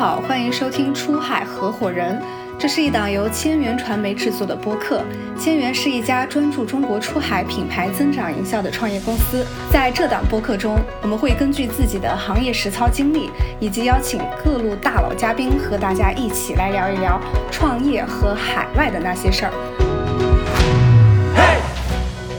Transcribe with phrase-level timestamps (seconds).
[0.00, 2.14] 好，欢迎收听《出海合伙人》，
[2.58, 5.02] 这是一档由千源传媒制作的播客。
[5.38, 9.44] 千源是一家专注中国出海品牌增长营销的创业公司。
[9.70, 13.28] 在这档播客中，我们会根据自己的行业实操经历，
[13.60, 19.52] 以及邀请各路大佬嘉宾，和大家一起来聊一聊创业和海外的那些事儿。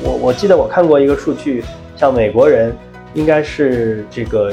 [0.02, 1.63] 我我记得我看过一个数据，
[1.96, 2.76] 像美国人
[3.13, 4.52] 应该是这个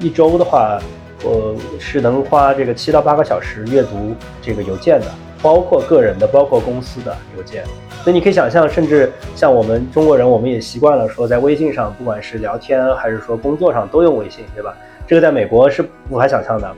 [0.00, 0.76] 一周的话。
[1.24, 5.06] 我是能花这个七到八个小时阅读这个邮件的，
[5.42, 7.64] 包括个人的，包括公司的邮件。
[8.04, 14.74] 所以你可以想象，甚至像我们中国人，我们也习惯了说在微信上，不管是聊天还是说工作上都用微信，对吧？
[15.06, 16.72] 这个在美国是无法想象的。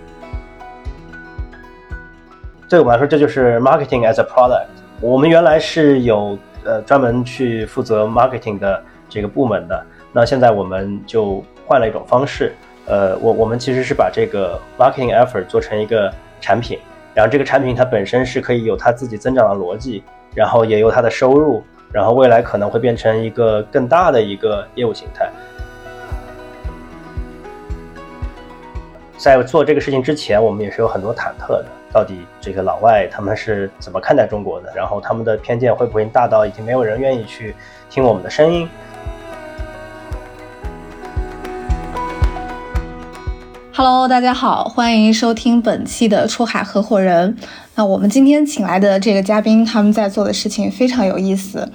[2.68, 4.66] 对我们来说，这就是 marketing as a product。
[5.00, 12.54] 我们原来是有呃专门去负责 marketing 的这个部门的，那现在我们就换了一种方式。
[12.86, 16.78] 呃，我我们其实是把这个 marketing effort 做成一个产品，
[17.14, 20.02] 然后这个产品它本身是可以有它自己增长的逻辑，
[20.34, 25.30] 然后也有它的收入，然后未来可能会变成一个更大的一个业务形态。
[29.16, 34.72] 在做这个事情之前，我们也是有很多忐忑的，到底这个老外他们是怎么看待中国的？
[34.74, 37.54] 然后他们的偏见会不会大到已经没有人愿意去
[37.90, 38.66] 听我们的声音
[43.82, 47.34] ？Hello，大家好，欢迎收听本期的出海合伙人。
[47.76, 51.66] 那我们今天请来的这个嘉宾，他们在做的事情非常有意思。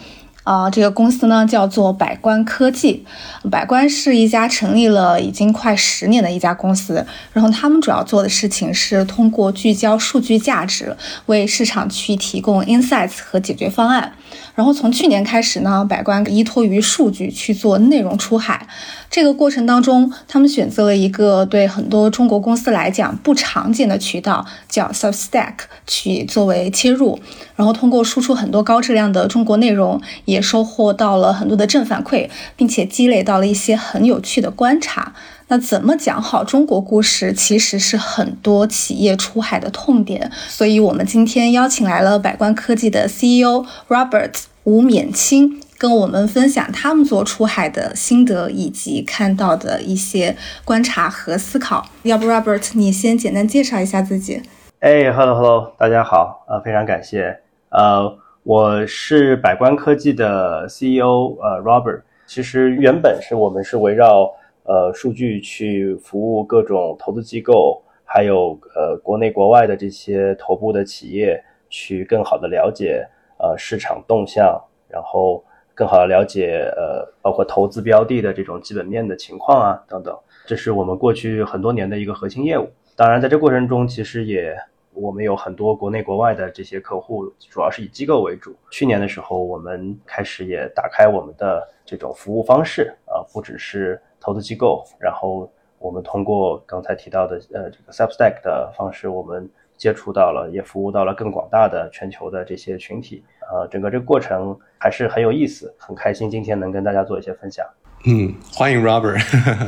[0.46, 3.04] 啊，这个公司呢叫做百观科技，
[3.50, 7.06] 百观是一家成立了已经快十年的一家公司。
[7.34, 14.14] 然后他们主要做的事情是通过聚焦数据价值，为市场去提供 insights 和解决方案。
[14.54, 18.68] 然后从去年开始呢，百观依托于数据去做内容出海。
[19.09, 25.53] 这个过程当中，他们选择了一个对很多中国公司来讲不常见的渠道，叫 Substack，
[25.88, 27.19] 去作为切入。
[27.56, 35.13] 然后通过输出很多高质量的中国内容，也也收获到了很多的正反馈，并且积累到了一些很有趣的观察。
[35.47, 40.29] 那怎么讲好中国故事，其实是很多企业出海的痛点。
[40.47, 50.35] 所以我们今天邀请来了百观科技的 CEO Robert 吴勉清，跟我们分享他们做出海的心得以及看到的一些
[50.66, 51.85] 观察和思考。
[52.03, 54.41] 要不 Robert，你先简单介绍一下自己？
[54.79, 57.38] 哎，Hello Hello，大家好，呃，非常感谢。
[57.69, 62.03] 呃，我是百观科技的 CEO，呃，Robert。
[62.28, 64.31] 其实原本是我们是围绕
[64.66, 73.03] 呃，数据去服务各种投资机构，还有呃国内国外的这些头部的企业，去更好的了解
[73.39, 82.69] 呃市场动向，然后更好的了解呃包括投资标的的这种基本面的情况啊等等，这是我们过去很多年的一个核心业务。
[82.95, 84.56] 当然，在这过程中，其实也
[84.95, 88.56] 我们有很多国内国外的这些客户，主要是以机构为主。
[88.72, 94.01] 去年的时候，我们开始也打开我们的这种服务方式啊，不只是。
[94.17, 95.47] 投资机构，然后
[95.78, 99.47] 我们通过刚才提到的呃这个 Substack 的方式，我们
[99.78, 103.23] 接触到了，也服务到了更广大的全球的这些群体。
[103.51, 107.63] 呃，整个这个过程还是很有意思，很开心今天能跟大家做一些分享。
[108.08, 109.20] 嗯，欢迎 Robert，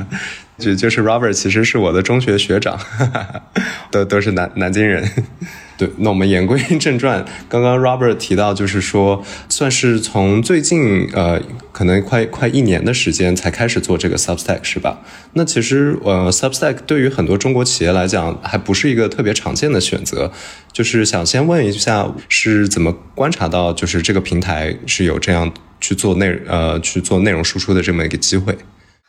[0.59, 2.79] 就就是 Robert，其实是我的中学学长，
[3.89, 5.09] 都都是南南京人。
[5.75, 7.25] 对，那我们言归正传。
[7.49, 14.99] 刚刚 Robert 提到，就是说，算是从最近呃，可能快快一年的时间才开始做这个 Substack，是吧？
[15.33, 20.31] 那其实呃，Substack 对于很多中国企业来讲，还不是一个特别常见的选择。
[20.71, 25.51] 就是想先问一下，是怎么观察到，就是这个平台是有这样
[25.87, 28.57] 去做内呃去做内容输出的这么一个机会？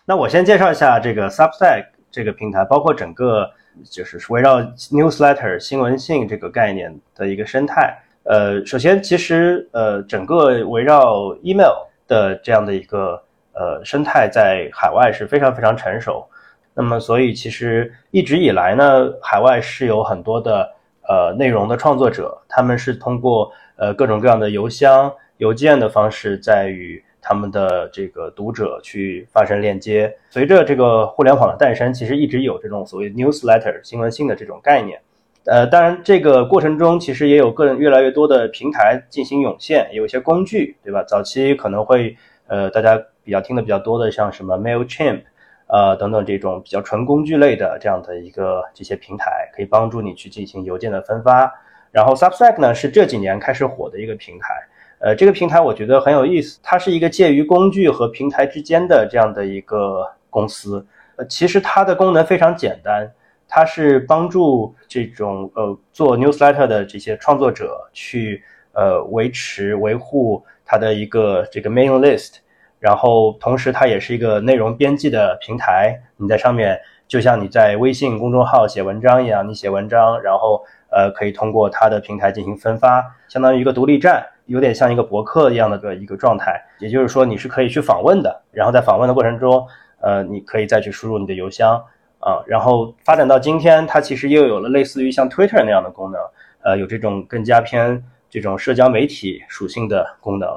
[0.05, 3.51] 那我先介绍一下这个 Substack 这个平台，包括整个。
[3.89, 7.97] 就是围绕 newsletter 新闻信这个概念的一个生态。
[8.25, 13.23] 呃，首先，其实呃，整个围绕 email 的这样的一个
[13.53, 16.27] 呃生态，在海外是非常非常成熟。
[16.75, 18.85] 那么，所以其实一直以来呢，
[19.23, 20.69] 海外是有很多的
[21.09, 27.03] 呃内容的创作者，他们是通过呃各种各样的邮箱、邮件的方式在与。
[27.21, 34.99] 他们的这个读者去发生链接，随着这个互联网的诞生，其实一直有这种所谓 newsletter 新闻信的这种概念。
[35.45, 41.03] 呃，当然这个过程中，其实也有个人越来越多的平台进行涌现，有一些工具，对吧？
[41.03, 45.23] 早期可能会呃大家比较听的比较多的，像什么 Mailchimp，
[45.67, 51.53] 呃等等这种比较纯工具类的这样的一个这些平台，可以帮助你去进行邮件的分发。
[51.91, 54.55] 然后 Substack 呢是这几年开始火的一个平台。
[55.01, 60.85] 呃，这个平台我觉得很有意思，它是一个介于工具和平台之间的这样的一个公司。
[61.17, 63.09] 呃，其实它的功能非常简单，
[63.47, 68.43] 它是帮助这种呃做 newsletter 的这些创作者去
[68.73, 72.39] 呃维持维护它的一个这个 main list，
[72.81, 86.61] 然后同时它也是一个内容编辑的平台，你在上面就像你在微信公众号写文章一样，你写文章，然后呃可以通过它的平台进行分发，相当于一个独立站，有点像一个博客一样的个一个状态。
[86.81, 89.65] 也就是说你是可以去访问的，然后在访问的过程中，
[90.01, 91.83] 呃你可以再去输入你的邮箱。
[92.21, 96.21] 啊，然后发展到今天，它其实又有了类似于像 Twitter 那样的功能，
[96.65, 100.49] 呃，有这种更加偏这种社交媒体属性的功能。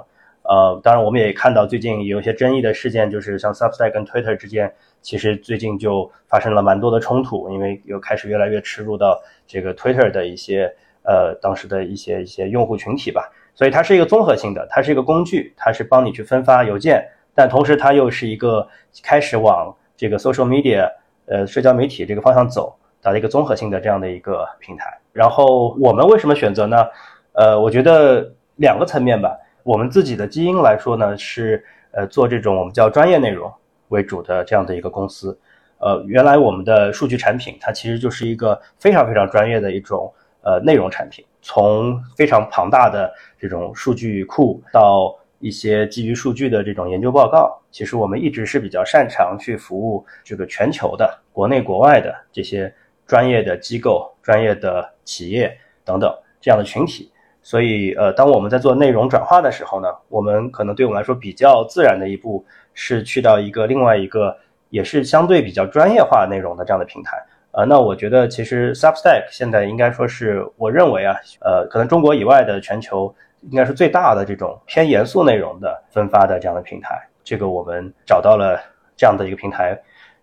[0.42, 4.74] 呃，当然我们也看到最近有一些争议的事件，就是像 Substack 跟 Twitter 之间，
[5.04, 10.74] 其实最近就发生了蛮多的冲突，因为又开始越来越吃入到这个 Twitter 的一些
[11.04, 13.32] 呃当时的一些一些用户群体吧。
[13.54, 18.68] 所以它是一个综合性的，它是一个工具，它是帮你去分发邮件，但同时它又是一个
[19.04, 20.90] 开始往这个 social media。
[21.28, 25.00] 呃，社交媒体这个方向走，打造一个综合性的这样的一个平台。
[25.14, 26.86] 然后我们为什么选择呢？
[27.32, 29.38] 呃，我觉得两个层面吧。
[29.64, 33.50] 我们自己的基因来说呢，是呃做这种我们叫专业内容
[33.90, 35.40] 为主的这样的一个公司。
[35.78, 40.12] 呃，原来我们的数据产品它其实就是一个非常非常专业的一种
[40.42, 45.18] 呃内容产品，从非常庞大的这种数据库到。
[45.44, 52.72] 一些基于数据的这种研究报告，其实我们一直是比较擅长去服务这个全球的、国内国外的这些
[53.08, 57.12] 专业的机构、专业的企业等等这样的群体。
[57.42, 62.46] 所以，呃，当我们在做内容转化的时候呢，我们可能对我们来说比较自然的一步
[62.76, 64.38] 是去到一个另外一个
[64.70, 67.18] 也是相对比较专业化内容的这样的平台。
[67.52, 73.14] 呃，那我觉得其实 Substack 现在应该说是我认为啊，呃，可能中国以外的全球。
[73.50, 78.62] 应该是最大的这种偏严肃内容的分发的这样的平台，这个我们找到了
[78.96, 79.76] 这样的一个平台。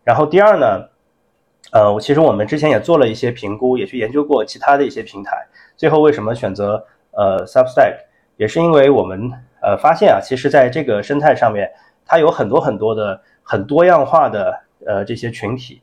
[0.05, 0.89] 然后第二呢，
[1.73, 5.37] 呃，其实我们之前也做了一些评估，也去研究过其他的一些平台。
[5.77, 7.97] 最后为什么选择呃 Substack，
[8.37, 9.33] 也是因为我们
[9.63, 11.69] 呃发现啊，其实在这个生态上面，
[12.07, 15.83] 它有很多很多的很多样化的呃这些群体。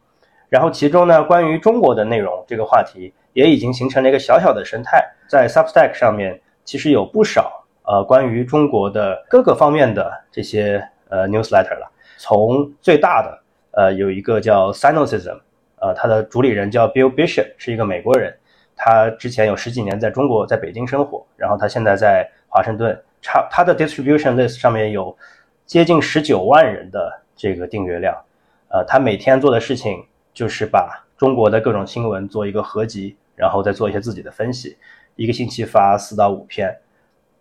[0.55, 6.39] 然后其中呢，关于中国的内容这个话题，也已经形成了一个小小的生态，在 Substack 上面。
[6.63, 11.91] 其实有不少呃关于中国的各个方面的这些呃 newsletter 了。
[12.17, 13.39] 从最大的
[13.71, 15.39] 呃有一个叫 Sinocism，
[15.81, 18.33] 呃它的主理人叫 Bill Bishop，是一个美国人。
[18.77, 22.97] 他之前有十几年在中国在北京生活，然后他现在在华盛顿。
[23.21, 25.15] 差他的 distribution list 上面有
[25.65, 28.15] 接近十九万人的这个订阅量。
[28.69, 30.03] 呃，他每天做的事情
[30.35, 34.77] 就是把中国的各种新闻做一个合集，然后再做一些自己的分析。
[35.15, 36.77] 一个星期发四到五篇，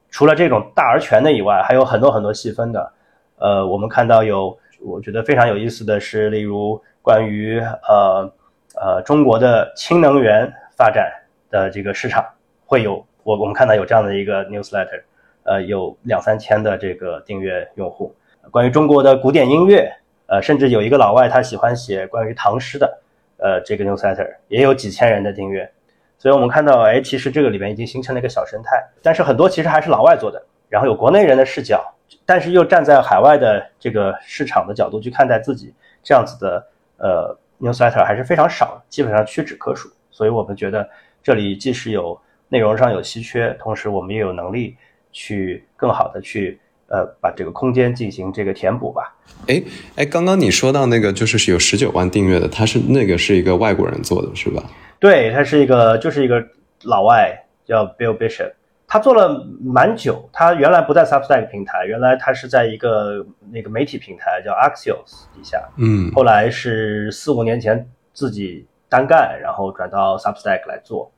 [0.09, 2.93] 除了这种大而全的以外，还有很多很多细分的。
[3.37, 8.33] 呃，我们看到有，我觉得非常有意思的是，例如关于呃
[8.77, 11.13] 呃中国的氢能源发展
[11.51, 12.25] 的这个市场，
[12.65, 15.03] 会有我我们看到有这样的一个 newsletter，
[15.43, 18.15] 呃，有两三千的这个订阅用户。
[18.53, 19.93] 关于中国的古典音乐，
[20.27, 22.99] 呃，甚至有一个老外他喜欢写关于唐诗的，
[23.37, 25.71] 呃，这个 newsletter 也有几千人的订阅。
[26.17, 31.85] 所以我们看到，哎，其实这个里面已经形成了一个小生态，但是很多其实还是老外做的，然后有国内人的视角，
[32.25, 39.91] 但是又站在海外的这个市场的角度去看待自己，这样子的呃 newsletter 还是非常少，基本上屈指可数。
[40.11, 40.89] 所以我们觉得
[41.23, 44.77] 这里既是有内容上有稀缺，同时我们也有能力
[45.13, 46.59] 去更好的去
[46.95, 49.17] 呃把这个空间进行这个填补吧。
[49.49, 49.61] 哎
[49.97, 54.63] 哎，刚刚你说到那个就是有十九万订阅的，他是那个是一个外国人做的是吧？
[55.01, 56.43] 对他是一个，就是一个
[56.85, 57.37] 老外
[57.67, 58.53] 叫 Bill Bishop，
[58.87, 60.29] 他做了蛮久。
[60.33, 65.61] 他原来不在 Substack 平台，原来他是在一个那个媒体平台叫 Axios 底下。
[65.77, 71.11] 嗯，后来是四五年前自己单干，然后转到 Substack 来做。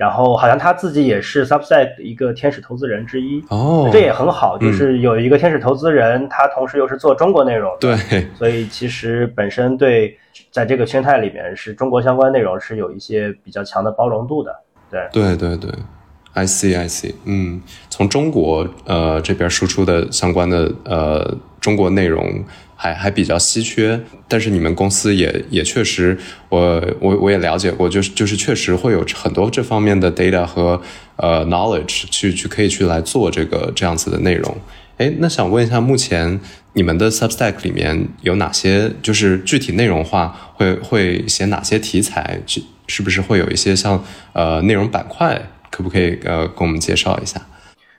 [0.00, 3.44] 然后好像他自己也是 Substack 一个天使投资人之一。
[3.50, 7.94] 哦，这也很好，就是有一个天使投资人，他同时又是做中国内容，对，
[8.34, 10.16] 所以其实本身对
[10.50, 14.56] 在这个生态里面是中国相关内容是有一些比较强的包容度的，
[14.90, 15.70] 对，对对对
[16.32, 22.42] ，I see I see，嗯，从中国呃这边输出的相关的呃中国内容。
[22.82, 26.16] 还还比较稀缺，但是你们公司也也确实，
[26.48, 30.80] 我我我也了解过，就是就是确实会有很多这方面的 data 和
[31.16, 34.56] 呃 knowledge 去去可以去来做这个这样子的内容。
[34.96, 36.40] 哎，那想问一下，目前
[36.72, 42.40] 你们的 Substack 里面有哪些就是具体内容化会会写哪些题材？
[42.46, 45.38] 是是不是会有一些像呃内容板块？
[45.70, 47.38] 可不可以呃跟我们介绍一下？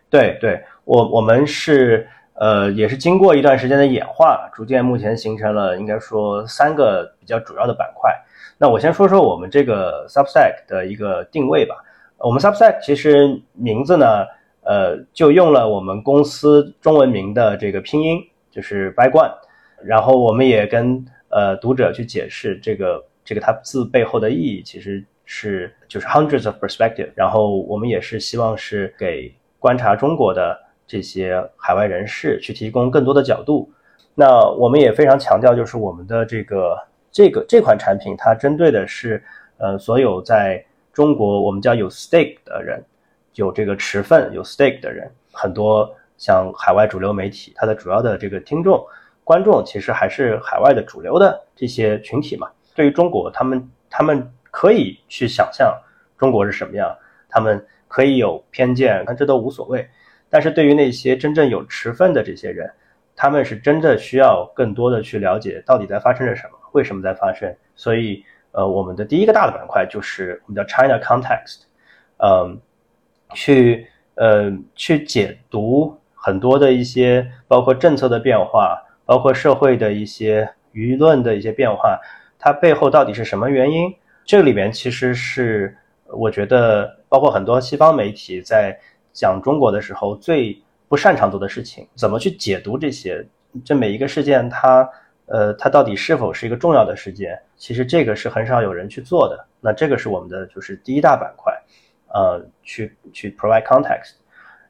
[0.10, 2.08] 对对，我我们是。
[2.42, 8.12] 呃，也是经过一段时间的演化，逐渐目前形成了应该说三个比较主要的板块。
[8.58, 11.76] 那我先说说我们这个 Substack 的一个定位吧。
[12.18, 14.26] 我们 Substack 其实名字呢，
[14.64, 18.20] 呃，就用了我们公司中文名的这个拼音，
[18.50, 19.32] 就是 By Guan。
[19.84, 27.12] 然后我们也跟呃读者去解释这个这个它字背后的意义，其实是就是 hundreds of perspective。
[27.14, 33.72] 然后我们也是希望是给观察中国的这些海外人士去提供更多的角度。
[34.14, 36.78] 那我们也非常强调，就是我们的这个
[37.12, 39.24] 这个这款产品，它针对的是
[39.58, 42.84] 呃所有在中国我们叫有 stake 的人，
[43.36, 48.86] 有这个持份有 stake 的人，很多像海外主流媒体，它的主要的这个听众
[49.24, 52.50] 观众其实还是海外的主流的这些群体嘛。
[52.76, 55.74] 对于中国，他们他们可以去想象
[56.18, 56.94] 中国是什么样，
[57.30, 59.88] 他们可以有偏见，但这都无所谓。
[60.32, 62.68] 但是对于那些真正有持份的这些人，
[63.16, 67.56] 他们是真的需要更多的去了解到底在发生着什么，为什么在发生。
[67.76, 68.26] 所以。
[68.54, 71.62] 呃，我们的第一个大的板块就是我们叫 China Context，
[72.18, 72.60] 嗯，
[73.34, 81.98] 去呃去解读很多的一些包括政策的变化，包括社会的一些舆论的一些变化，
[82.38, 83.96] 它背后到底是什么原因？
[84.26, 85.74] 这里面其实是
[86.08, 88.78] 我觉得，包括很多西方媒体在
[89.14, 93.26] 讲中国的时候最不擅长做的事情，怎么去解读这些？
[93.66, 94.90] 这每一个事件它。
[95.28, 97.42] 呃，它到底是否是一个重要的事件？
[97.56, 99.46] 其实这个是很少有人去做的。
[99.62, 101.58] 那这个是我们的就是第一大板块，
[102.14, 104.16] 呃，去去 provide context。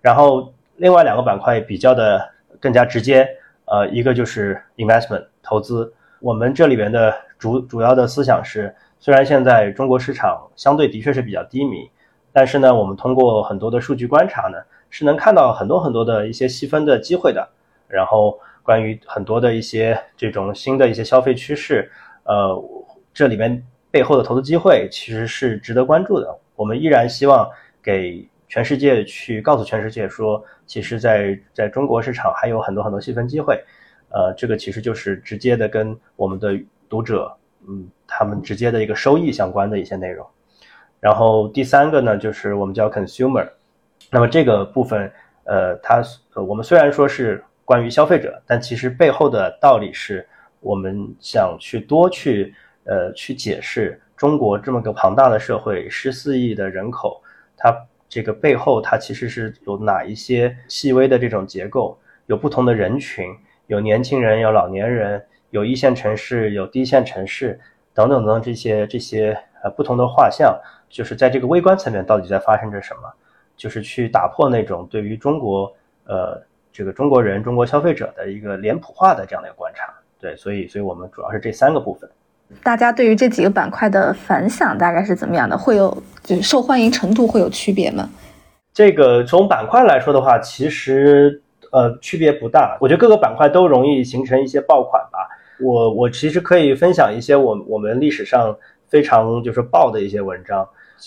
[0.01, 2.29] 然后另外两个板块比较的
[2.60, 3.27] 更加直接，
[3.65, 5.91] 呃，一个就是 investment 投资。
[6.19, 11.89] 我们这里边的主主要的思想是，虽然现在中国市场相对的确是比较低迷，
[12.34, 14.58] 但是呢，我们通过很多的数据观察呢，
[14.90, 17.48] 是能看到很多很多的一些细分的机会的。
[17.88, 18.40] 然后。
[18.64, 21.92] 关于很多的一些这种新的一些消费趋势，
[22.26, 22.64] 呃，
[23.12, 26.38] 这里面背后的投资机会其实是值得关注的。
[26.56, 27.50] 我们依然希望
[27.82, 33.60] 给全世界去告诉全世界说，其实，在在中国市场还有很多很多细分机会。
[34.10, 36.56] 呃，这个其实就是直接的跟我们的
[36.88, 37.36] 读者，
[37.68, 40.24] 嗯，他们直接的一个收益相关的一些内容。
[41.01, 43.46] 然后第三个呢，就是我们叫 consumer。
[44.10, 45.12] 那么这个部分，
[45.43, 46.01] 呃，它
[46.36, 47.43] 呃我们虽然说是。
[47.63, 50.27] 关于消费者，但其实背后的道理是
[50.60, 52.53] 我们想去多去
[52.84, 57.22] 呃去解释中国这么个庞大的社会，十四亿的人口，
[57.55, 57.74] 它
[58.10, 63.25] 这个背后它其实是有哪一些细微的这种结构，有不同的人群，
[63.67, 67.58] 有年轻人，有老年人，有一线城市，有低线城市
[67.93, 70.60] 等等等这些这些呃不同的画像，
[70.91, 73.12] 就是在这个微观层面到底在发生着什么，
[73.57, 75.74] 就是去打破那种对于中国
[76.05, 76.39] 呃。
[76.74, 82.10] 这个中国人、中国消费者的一个脸谱化的这样的一个观察，对，所以，所以我们主要是这三个部分。
[82.63, 85.57] 大家对于这几个板块的反响大概是怎么样的？
[85.57, 88.10] 会有就是受欢迎程度会有区别吗？
[88.74, 91.41] 这个从板块来说的话，其实
[91.74, 92.77] 呃区别不大。
[92.79, 95.27] 我觉得各个板块都容易形成一些爆款吧。
[95.60, 98.55] 我我其实可以分享一些我我们历史上
[98.88, 100.65] 非常就是爆的一些文章。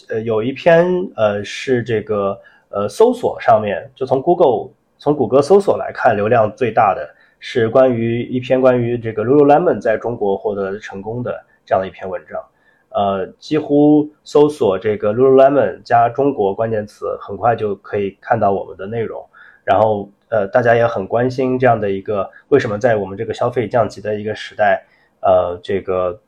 [0.09, 0.87] 呃，有一篇
[1.17, 4.73] 呃是这个呃搜索上面就从 Google。
[4.97, 12.43] 从谷歌搜索来看，流量最大的是关于一篇关于这个 Lululemon 在中国获得成功的这样的一篇文章。
[12.91, 19.23] 呃，几乎搜索这个 Lululemon 加中国关键词，很快就可以看到我们的内容。
[19.63, 24.87] 然后，呃，大家也很关心这样的一个为什么在我们这个消费降级的一个时代，
[25.21, 26.19] 呃，这个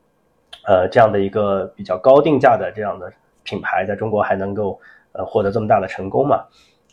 [0.66, 3.11] 呃这样的一个比较高定价的这样的
[3.47, 4.79] 品牌在中国还能够
[5.12, 6.45] 呃获得这么大的成功嘛？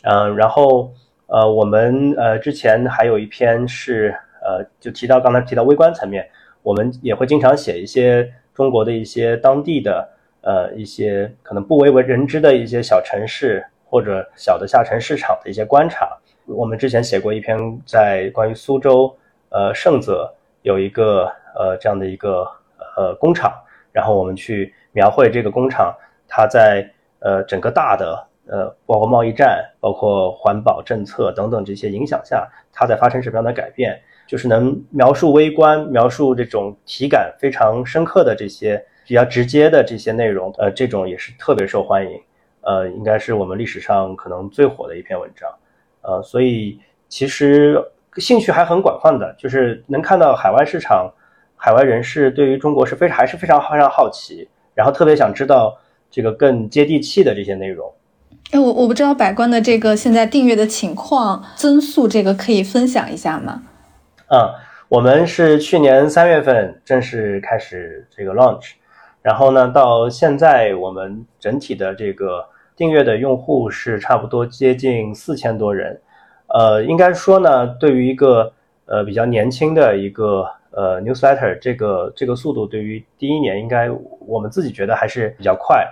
[0.04, 0.90] 嗯，然后。
[1.26, 6.28] 呃，我们呃之前还有一篇是呃，就提到刚才提到微观层面，
[6.62, 10.06] 我们也会经常写一些中国的一些当地的
[10.42, 16.14] 呃一些可能不为为人知的一些小城市或者小的下沉市场的一些观察。
[16.44, 19.12] 我们之前写过一篇在关于苏州
[19.48, 20.30] 呃盛泽
[20.60, 22.46] 有一个呃这样的一个
[22.98, 23.50] 呃工厂，
[23.92, 25.92] 然后我们去描绘这个工厂
[26.34, 28.26] 它在呃整个大的。
[28.46, 33.98] 呃，包括贸易战，包括环保政策等等这些影响下，它在发生什么样的改变？
[34.26, 42.20] 就是能描述微观、描述这种体感非常深刻的这些比较直接的这些内容，呃，这种也是特别受欢迎。
[42.60, 45.50] 呃，应该是我们历史上可能最火的一篇文章。
[46.02, 47.82] 呃，所以其实
[48.18, 51.10] 兴趣还很广泛的，就是能看到海外市场、
[51.56, 55.74] 海外人士对于中国是非常还是非常非常好奇，然后特别想知道
[56.14, 57.92] 这个更接地气的这些内容。
[58.52, 63.62] 哎，我我不知道百官的这个现在订阅的情况增速，这个可以分享一下吗？
[64.28, 64.48] 嗯，
[64.88, 68.74] 我们是去年三月份正式开始这个 launch，
[69.22, 72.44] 然后呢，到现在我们整体的这个
[72.76, 76.00] 订阅的用户是差不多接近四千多人。
[76.46, 78.52] 呃，应该说呢，对于一个
[78.86, 83.90] 呃比较年轻的一个呃 newsletter，这个这个速度对于第一年应该
[84.20, 85.84] 我们自己觉得还是比较快。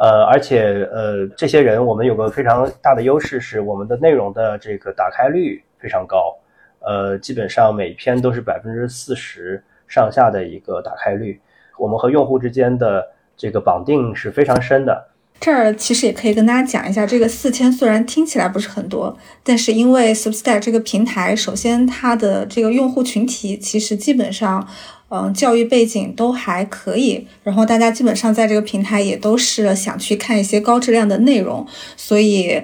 [0.00, 6.34] 呃，而且呃，这些人我们有个非常大的优势是我们的内容的这个打开率非常高。
[6.78, 11.38] 呃，基本上每篇都是百分之四十上下的一个打开率。
[11.76, 15.06] 我们和用户之间的这个绑定是非常深的。
[15.40, 24.68] 这儿其实也可以跟大家讲一下，这个四千虽然听起来不是很多，但是因为 Substack 这个平台，首先它的这个用户群体其实基本上，
[25.08, 31.66] 嗯，教育背景都还可以，然后大家基本上在这个平台也都是想去看一些高质量的内容，
[31.96, 32.62] 所以。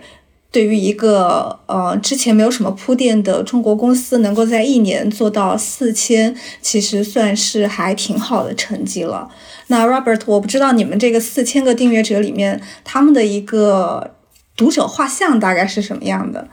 [0.56, 9.28] 对于一个呃之前没有什么铺垫的中国公司，能够在一年做到四千，其实算是还挺好的成绩了。
[9.66, 14.14] 那 Robert，我不知道你们这个四千个订阅者里面，他们的一个
[14.56, 16.48] 读者画像大概是什么样的？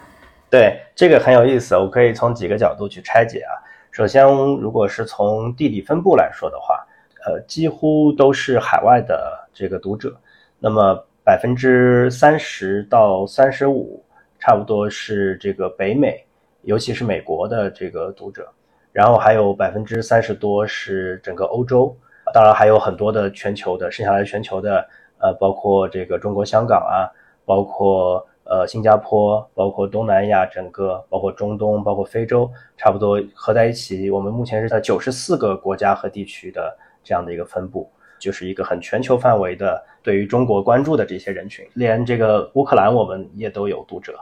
[0.49, 3.55] 对，这个很有意思，我可以从几个角度去拆解啊。
[3.91, 4.25] 首先，
[4.59, 6.85] 如果是从地理分布来说的话，
[7.25, 10.13] 呃，几乎都是海外的这个读者，
[10.59, 11.05] 那么。
[11.25, 14.03] 百分之三十到三十五，
[14.39, 16.21] 差不多是这个北美，
[16.63, 18.45] 尤其是美国的这个读者，
[18.91, 21.95] 然后还有百分之三十多是整个欧洲，
[22.33, 24.85] 当然还有很多的全球的，剩下来全球的，
[25.19, 27.07] 呃，包括这个中国香港啊，
[27.45, 37.89] 包括呃新加坡，包括东南亚整个，包括中东，包括非洲，差不多合在一起，我们目前是在九十四个国家和地区的这样的一个分布。
[38.23, 44.17] 就是一个很全球范围的对于中国关注的这些人群，连这个乌克兰我们也都有读者，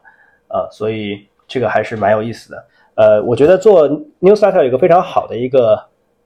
[0.48, 2.66] 呃，所以这个还是蛮有意思的。
[2.96, 3.88] 呃，我觉得做
[4.20, 5.80] newsletter 有一个非常好的一个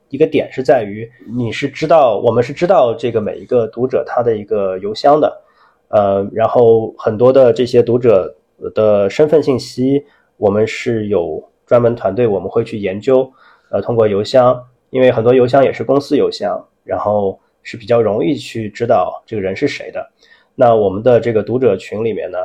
[0.08, 5.42] 一个点是在于，你是知道我们是知道这个每一个读者他的一个邮箱的，
[5.88, 8.34] 呃，然后很多的这些读者
[8.74, 10.02] 的身份信息，
[10.38, 13.30] 我们是有专门团队我们会去研究，
[13.70, 17.38] 呃，通过邮箱，因为很多邮箱也是公司邮箱，然后。
[17.66, 20.08] 是比较容易去知道这个人是谁的。
[20.54, 22.38] 那我们的这个读者群里面呢，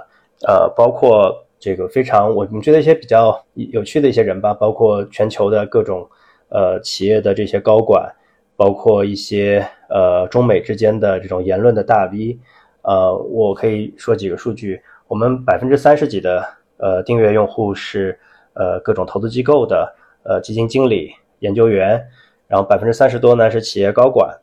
[0.48, 6.10] 呃，包括这个非常我们觉得一些比较有趣的一些人吧，包括全球的各种
[6.50, 8.12] 呃企业的这些高管，
[8.56, 12.40] 包括一些呃中美之间的这种言论的大 V。
[12.82, 16.44] 呃，我可以说几个数据，我们百分之三十几的
[16.78, 18.20] 呃订阅用户是
[18.54, 22.04] 呃各种投资机构的呃基金经理、研究员，
[22.48, 24.36] 然后百分之三十多呢是企业高管。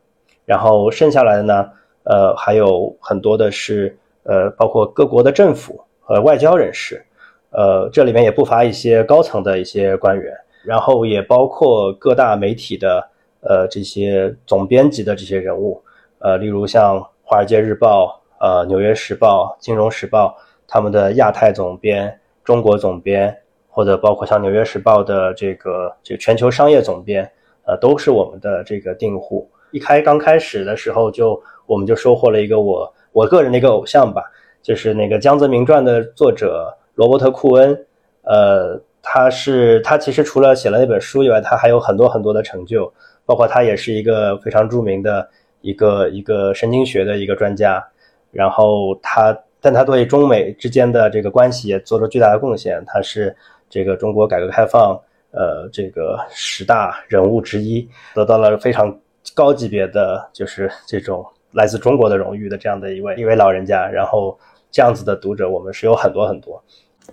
[0.49, 1.69] 然后剩下来的呢，
[2.05, 7.05] 呃，还有很多的是，呃，包括各国的政府和外交人士，
[7.51, 10.33] 呃，这里面也不乏一些高层的一些官员，
[10.63, 13.07] 然后也包括各大媒体的，
[13.41, 15.79] 呃，这些总编辑的这些人物，
[16.17, 20.35] 呃，例如像《华尔街日报》、呃，《纽约时报》、《金融时报》
[20.67, 23.37] 他们的亚太总编、中国总编，
[23.69, 27.31] 或者包括像《纽约时报》的这个这个全球商业总编，
[27.67, 29.47] 呃，都是我们的这个订户。
[29.71, 34.23] 一开刚开始的时候，就我们就收获了一个我我个人的一个偶像吧，
[34.61, 37.85] 就是那个《江泽民传》的作者罗伯特·库恩。
[38.23, 42.91] 呃，他是他其实除了写了那本书以外，他还有很多很多的成就，
[43.25, 45.27] 包括他也是一个非常著名的
[45.61, 47.83] 一个一个神经学的一个专家。
[48.31, 52.83] 然后他，但他对中美之间的这个关系也做出巨大的贡献。
[52.85, 53.35] 他是
[53.69, 54.99] 这个中国改革开放
[55.31, 58.95] 呃这个十大人物之一，得到了非常。
[59.33, 64.37] 高级别的就是这种来自中国的荣誉的这样的一位一位老人家，然后
[64.71, 66.63] 这样子的读者我们是有很多很多。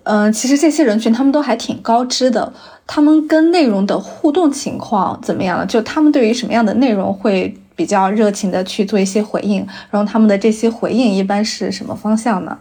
[0.03, 2.53] 嗯，其实这些人群他们都还挺高知的，
[2.85, 5.65] 他们跟内容的互动情况怎么样了？
[5.65, 12.57] 就他们对于什么样的内容会比较热情的去做一些回应，然后他们的这些回应一般是什么方向呢？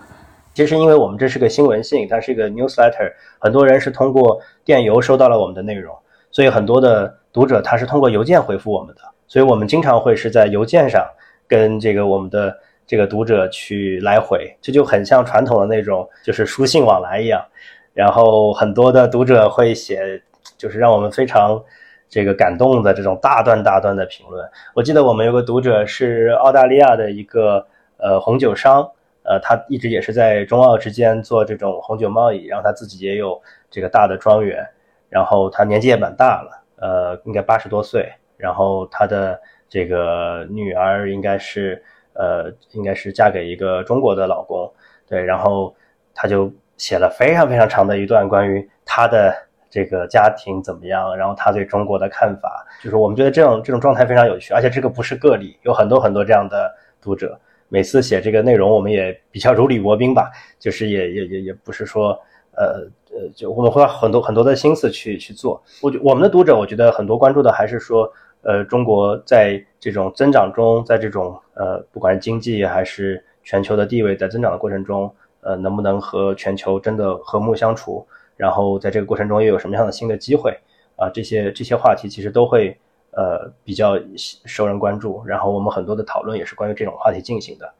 [0.54, 5.94] 其实因为我们这是个新闻信，它是一个 newsletter，很多人是通过电邮收到了我们的内容，
[6.30, 9.02] 所以很多的读者他是通过邮件回复我们的。
[9.28, 11.06] 所以我们经常会是在邮件上
[11.48, 17.44] 跟这个我们的这个读者去来回，这就很像传统的那种就是书信往来一样。
[17.92, 20.22] 然后很多的读者会写，
[20.56, 21.60] 就是让我们非常
[22.08, 24.48] 这个感动的这种大段大段的评论。
[24.74, 28.88] 我记得我们有个读者是澳大利亚的一个呃红酒商，
[29.22, 34.64] 呃，他一直也是在中澳之间做这种红酒贸易，然后他自己也有这个大的庄园，
[35.08, 38.12] 然后他年纪也蛮大了，呃，应该八十多岁。
[38.36, 41.82] 然后他的这个女儿应该是，
[42.14, 44.72] 呃，应该是嫁给一个中国的老公，
[45.08, 45.22] 对。
[45.22, 45.74] 然后
[46.14, 49.34] 他就写了非常非常长的一段关于他的
[49.68, 57.38] 这个家庭怎么样，然后他对中国的看法，就是我们觉得这种这种状态非常有趣，而且这个不是个例，有很多很多这样的读者。
[57.68, 62.10] 每次写这个内容，我们也比较如履薄冰吧，就是也也也也不是说，
[62.52, 65.60] 呃呃，就我们会花很多很多的心思去去做。
[65.82, 68.08] 我觉我们的读者，我觉得很多关注的还是说，
[68.46, 78.06] 呃，中国在这种增长中，在这种呃，不管是经济还是全球的地位在增长的过程中，呃，能不能和全球真的和睦相处？
[78.36, 80.56] 然后在这个过程中又有什么样的新的机会？
[80.96, 82.78] 啊，这些这些话题其实都会。
[83.18, 83.98] 呃，比较
[84.44, 87.72] 受人关注，然后我们很多的讨论也是关于这种话题进行的。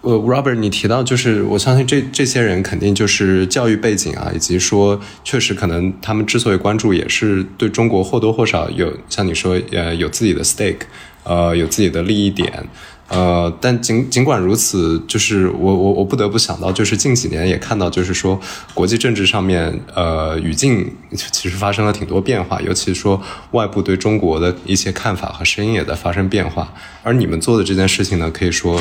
[0.00, 10.82] 呃，Robert，你提到就是我相信这这些人肯定就是教育背景啊，以及说确实可能他们之所以关注，也是对中国或多或少有像你说呃有自己的 stake，
[11.24, 12.68] 呃有自己的利益点。
[13.08, 18.38] 呃，但尽尽管如此，就是我我我不得不想到，就是近几年也看到，就是说
[18.74, 23.20] 国际政治上面，呃，语境其实发生了挺多变化，尤其说
[23.52, 26.72] 外部对中国的一些看法和声音也在发生变化。
[27.02, 28.78] 而你们做的这件事情呢，可以说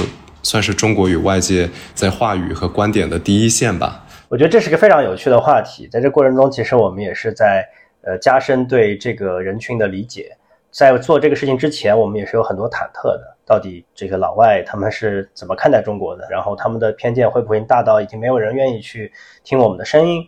[0.48, 4.06] 算是中国与外界在话语和观点的第一线吧。
[4.30, 7.68] 我觉得这是个非常有趣的话题，在这过程中，其实我们也是在
[8.02, 10.32] 呃加深对这个人群的理解。
[10.72, 13.36] 在做这个事情之前，我们也是有很多忐忑的。
[13.46, 16.26] 到底这个老外他们是怎么看待中国的？
[16.30, 19.12] 然后他们的偏见会不会大到已经没有人愿意去
[19.44, 20.26] 听我们的声音？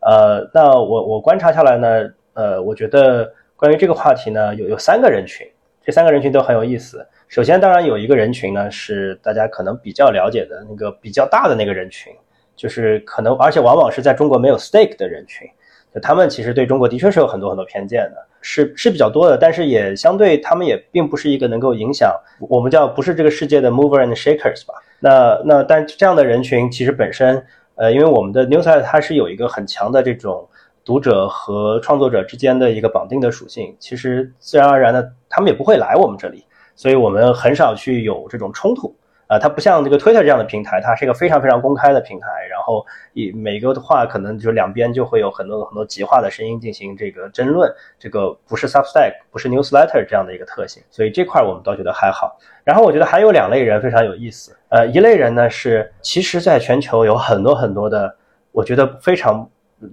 [0.00, 1.88] 呃，那我我观察下来呢，
[2.34, 5.46] 呃，我觉得关于这个话题呢，有有三个人群，
[5.82, 7.06] 这三个人群都很有意思。
[7.34, 12.12] 首先，当然有一个人群呢是大家可能比较了解的那个比较大的那个人群，
[12.54, 15.44] 就是可能而且往往是在中国没有 stake 的人群，
[15.92, 18.24] 就他们其实对中国的确是有很多很多偏见的。
[18.40, 24.74] 是是比较多的，但是也相对他们也并不是一个能够影响我们叫不是这个世界的 mover and shakers 吧？
[25.00, 27.44] 那那但这样的人群其实本身，
[27.74, 30.48] 呃，因为我们的 newsletter 它是有一个很强的这种
[30.84, 36.44] 读者和创作者之间的一个绑定的属性，其实自然而然的他们也不会来我们这里，
[36.74, 38.94] 所以我们很少去有这种冲突。
[39.26, 42.84] 啊，它不像这个 Twitter 这样的平台，它是一个非常非常公开的平台，然后
[43.14, 52.38] 以每个的话可能就两边就会有很多很多极化的声音进行这个争论，这个不是 Substack，不是 Newsletter 这样的一个特性，所以这块我们倒觉得还好。
[52.64, 58.14] 然后我觉得还有两类人非常有意思，呃，一类人呢是其实在全球有很多很多的，
[58.52, 59.48] 我觉得非常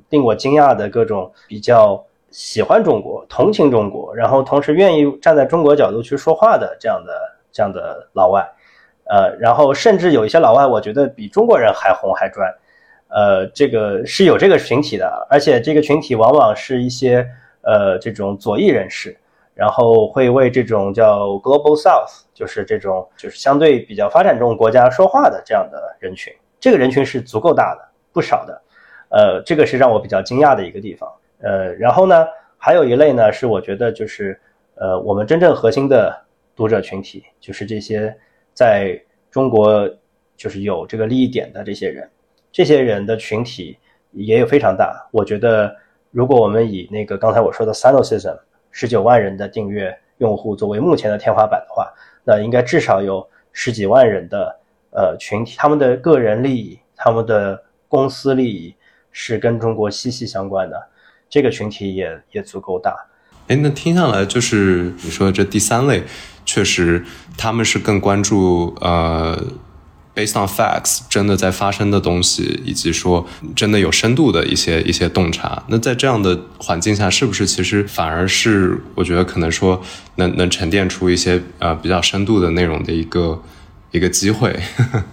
[0.10, 7.13] 令我惊讶的各种比较喜欢中国、同情中国，然后同时愿意站在中国角度去说话的这样的
[7.52, 8.44] 这样的老外。
[9.04, 12.50] 呃，然后甚至有一些老外，我觉得比中国人还红还专，
[13.10, 17.28] 呃，这个是有这个群体的，而且这个群体往往是一些
[17.62, 19.17] 呃这种左翼人士，
[19.54, 27.82] 然后会为这种叫 Global South，就是这种就是相对比较发展中国家说话的这样的人群，这个人群是足够大的，
[28.13, 28.62] 不少的，
[29.10, 32.25] 呃，这个是让我比较惊讶的一个地方，呃，然后呢，
[32.58, 34.39] 还有一类呢是我觉得就是
[34.75, 36.15] 呃我们真正核心的
[36.56, 38.15] 读者群体，就是这些。
[38.54, 39.01] 在
[39.32, 39.89] 中国，
[40.36, 42.08] 就是有这个利益点的这些人，
[42.51, 43.77] 这些人的群体
[44.12, 45.08] 也有非常大。
[45.12, 45.73] 我觉得，
[46.12, 48.38] 如果我们以那个刚才我说的 s a n o s y s m
[48.69, 51.89] 十九万人的订阅用户作为目前的天花板的话，
[52.25, 54.60] 那应该至少有十几万人的
[54.91, 58.75] 呃群体，他们的个人利益、他们的公司利益
[59.13, 60.89] 是跟中国息息相关的，
[61.32, 62.96] 这个群体也也足够大。
[63.48, 66.04] 哎，那听下来就是你说这第三类。
[66.44, 67.06] 确实，
[67.38, 69.39] 他们是更关注呃
[70.15, 75.63] ，based on facts，真的在发生的东西，以及说真的有深度的一些一些洞察。
[75.67, 79.80] 那在这样的环境下，是不是其实反而是我觉得可能说
[80.15, 83.39] 能能沉淀出一些呃比较深度的内容的一个
[83.91, 84.60] 一个机会？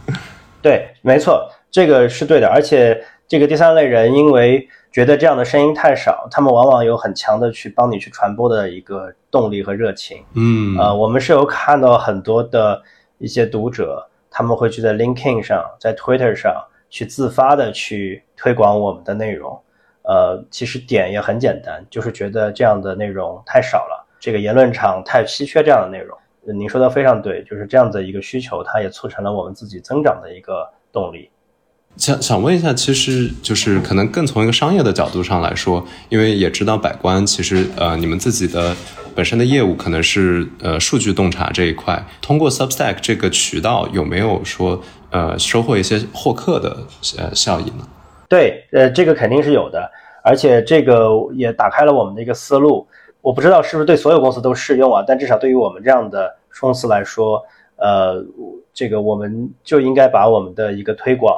[0.63, 2.49] 对，没错，这个是对的。
[2.49, 10.25] 而且这个第三类人，因为觉得这样的声音太少，他们往往有很强的去帮你去传播的一个动力和热情。
[10.35, 12.83] 嗯，呃，我们是有看到很多的
[13.19, 16.55] 一些读者，他们会去在 LinkedIn 上，在 Twitter 上
[16.89, 19.61] 去自发的去推广我们的内容。
[20.05, 26.17] 呃，其实点也很简单，就是觉得这样的内容太少了，这个言论场太稀缺这样的内容。
[26.45, 31.31] 您说的非常对，就是这样的一个需求，它也促成了我们自己增长的一个动力。
[31.99, 38.75] 想想问一下，其实就是可能更从一个商业的角度上来说，因为也知道百官其实呃你们自己的
[39.17, 44.81] 本身的业务可能是呃数据洞察这一块，通过 Substack 这个渠道有没有说
[45.11, 46.77] 呃收获一些获客的
[47.19, 47.87] 呃效益呢？
[48.29, 49.91] 对，呃这个肯定是有的，
[50.23, 52.87] 而且这个也打开了我们的一个思路。
[53.21, 57.43] 我不知道是不是对所有公司都适用啊，但至少对于我们这样的公司来说，
[57.75, 58.25] 呃
[58.73, 61.35] 这个我们就应该把我们的一个推广。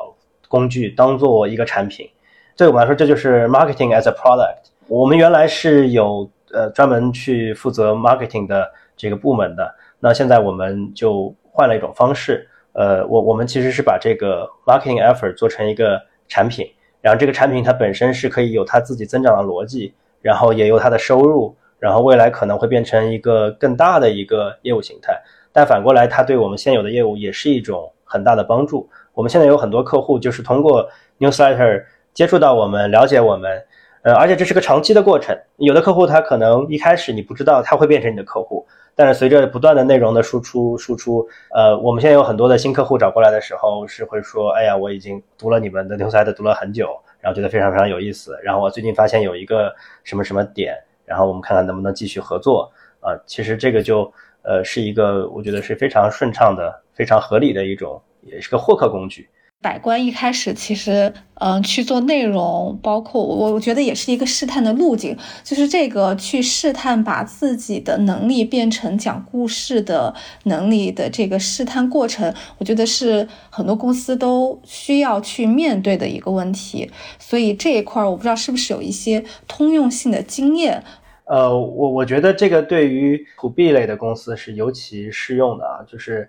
[0.50, 2.10] 工具当做一个产品，
[2.56, 4.70] 对我们来说，这就是 marketing as a product。
[4.88, 16.68] 我们原来是有呃专门去负责 marketing 的这个部门的，那现在我们就换了一种方式，呃，我我们其实是把这个 marketing effort 做成一个产品，
[17.00, 25.16] 然后这个产品它本身是可以有它自己增长的逻辑，然后也有它的收入，然后未来可能会变成一个更大的一个业务形态。
[25.52, 28.88] 但反过来，它对我们现有的业务也是一种很大的帮助。
[29.20, 33.62] 我们现在有很多客户就是通过 newsletter 接触到我们，了解我们，
[34.00, 35.38] 呃，而且这是个长期的过程。
[35.58, 49.70] 有的客户他可能一开始你不知道他会变成你的客户，但是随着不断的内容的输出输出，呃，我们现在有很多的新客户找过来的时候是会说，哎呀，我已经读了你们的 newsletter 读了很久，然后觉得非常非常有意思，然后我最近发现有一个
[50.02, 53.12] 什么什么点，然后我们看看能不能继续合作啊。
[53.26, 54.10] 其实这个就。
[54.42, 59.28] 呃，是一个我觉得是非常顺畅的、非常合理的一种，也是个获客工具。
[59.62, 76.90] 百官一开始其实，嗯，去做内容，包括我，我觉得也是一个试探的路径，就是这个去试探把自己的能力变成讲故事的能力的这个试探过程，我觉得是很多公司都需要去面对的一个问题。
[77.18, 80.82] 所以这一块儿，我不知道是不是有一些通用性的经验。
[81.26, 86.26] 呃，我我觉得这个对于 to B 类的公司是尤其适用的啊，就是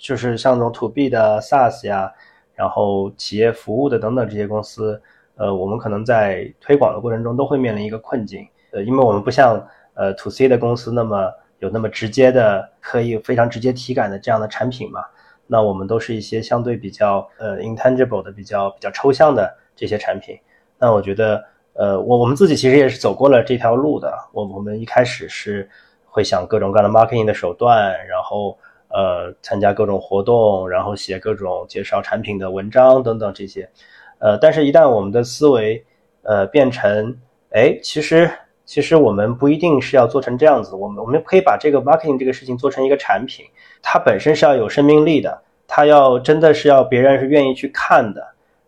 [0.00, 2.10] 就是像这种 to B 的 SaaS 呀，
[2.54, 5.00] 然后企业服务的等等这些公司，
[5.36, 9.62] 呃，我们可能在推广的过程中都会面临一个困境，呃，因为我们不像
[9.94, 15.04] 呃 to C 的公司那么有那么直接的可以非常直接体感的这样的产品嘛，
[15.46, 20.38] 那我们都是一些相对比较呃 intangible 的比较比较抽象的这些产品，
[20.78, 21.44] 那我觉得。
[21.74, 24.12] 呃，我我们自己其实也是走过了这条路的。
[24.32, 25.70] 我我们一开始是
[26.04, 28.58] 会想各种各样的 marketing 的手段，然后
[28.90, 33.68] 呃参加各种活动，然后写各种介绍产品的文章等等这些。
[34.18, 35.84] 呃，但是，一旦我们的思维
[36.22, 37.16] 呃变成，
[37.50, 38.30] 哎，其实
[38.64, 40.74] 其实我们不一定是要做成这样子。
[40.76, 43.46] 我们我们可以把这个 marketing 这个事情做成一个产品，
[43.80, 48.22] 它本身是要有生命力的，它要真的是要别人是愿意去看的，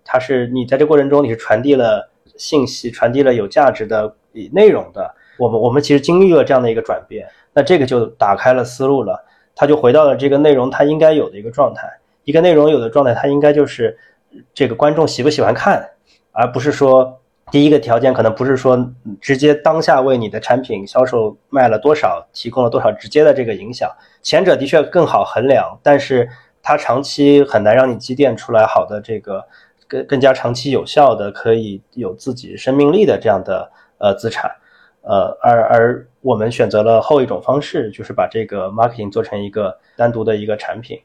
[0.04, 2.08] 它是你在这过程中你是传递了。
[2.38, 4.16] 信息传递了有价值的
[4.52, 9.22] 内容的，我们我们其实经历了这样的一个转变，那这个就打开了思路了，
[9.54, 11.88] 它就回到了这个内容它应该有的一个状态，
[12.24, 13.98] 一个内容有的状态，它应该就是
[14.54, 15.88] 这个观众喜不喜欢看，
[16.32, 23.90] 而不是说第一个条件可能不是说直接当下为你的产品销售卖了多少，提供了多少直接的这个影响，
[24.22, 26.28] 前者的确更好衡量，但是
[26.62, 29.44] 它长期很难让你积淀出来好的这个。
[29.88, 34.50] 更更加长期有效的，可以有自己生命力的这样的呃资产，
[35.02, 40.98] 呃，而而我们选择了后一种方式，就是把这个 marketing 做成一个单独的一个产品，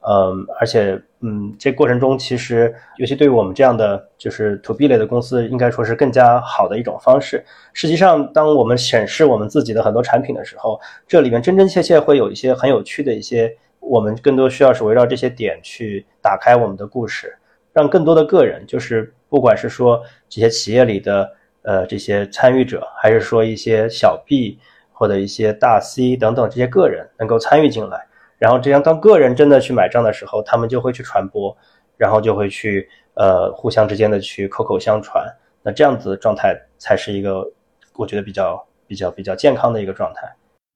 [0.00, 7.44] 嗯，而且嗯，这过程中其实尤其对于我们这样的就是 to B 类的公司，应该说是更加好的一种方式。
[7.72, 17.36] 实际上，当我们显示我们自己的很多产品的时候，这里面真真切切会有一些很有趣的一些，我们更多需要是围绕这些点去打开我们的故事。
[17.72, 21.30] 让更多的个人，就是不管是说这些企业里的
[21.62, 24.58] 呃这些参与者，还是说一些小 B
[24.92, 28.06] 或者一些大 C 等等这些个人能够参与进来，
[28.38, 31.56] 然后这样当个人真的去买账的时候，他们就会去传播，
[31.96, 35.26] 然后就会去呃互相之间的去口口相传，
[35.62, 37.50] 那这样子状态才是一个
[37.94, 40.32] 我觉得比较比较比较健康的一个状态。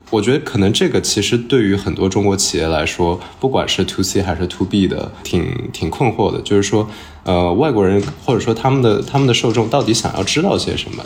[0.09, 6.41] 我觉得可能这个其实对于很多中国企业来说，不管是 to C 还是 to B 的，挺挺困惑的。
[6.43, 6.89] 就是说，
[7.25, 11.05] 呃，外国人或者说他们的他们的受众到底想要知道些什么？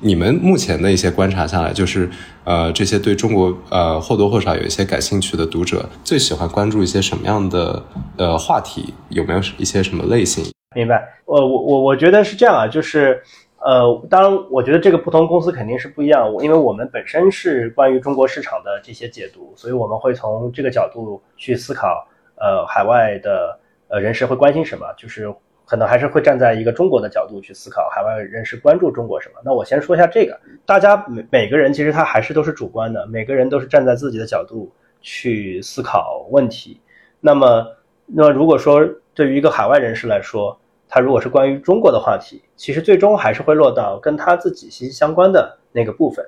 [0.00, 2.10] 你们目前的一些观察下来，就是
[2.42, 7.84] 呃，这些对中国呃或多或少有一些感兴趣的读者，最喜欢关注一些什么样的
[8.16, 8.92] 呃话题？
[9.10, 10.44] 有没有一些什么类型？
[10.74, 11.00] 明白。
[11.26, 13.22] 我我我我觉得是这样啊，就是。
[13.64, 16.28] 呃，当然，我觉得这个不同公司肯定是不一样。
[16.40, 22.06] 因为我们本身是关于中国市场的这些解读，所以我们会从这个角度去思考。
[22.34, 24.84] 呃，海外的呃人士会关心什么？
[24.96, 25.32] 就是
[25.64, 29.40] 可能还是会站在一个中国的角度去思考海外人士关注中国什么。
[29.44, 36.80] 那我先说一下这个，大家每每个人其实他还是都是主观的，每个人都是站在自己的角度去思考问题。
[37.20, 37.64] 那么，
[38.06, 40.58] 那如果说对于一个海外人士来说，
[40.94, 46.22] 他如果是关于中国的话题，其实最终还是会落到跟他自己息息相关的那个部分。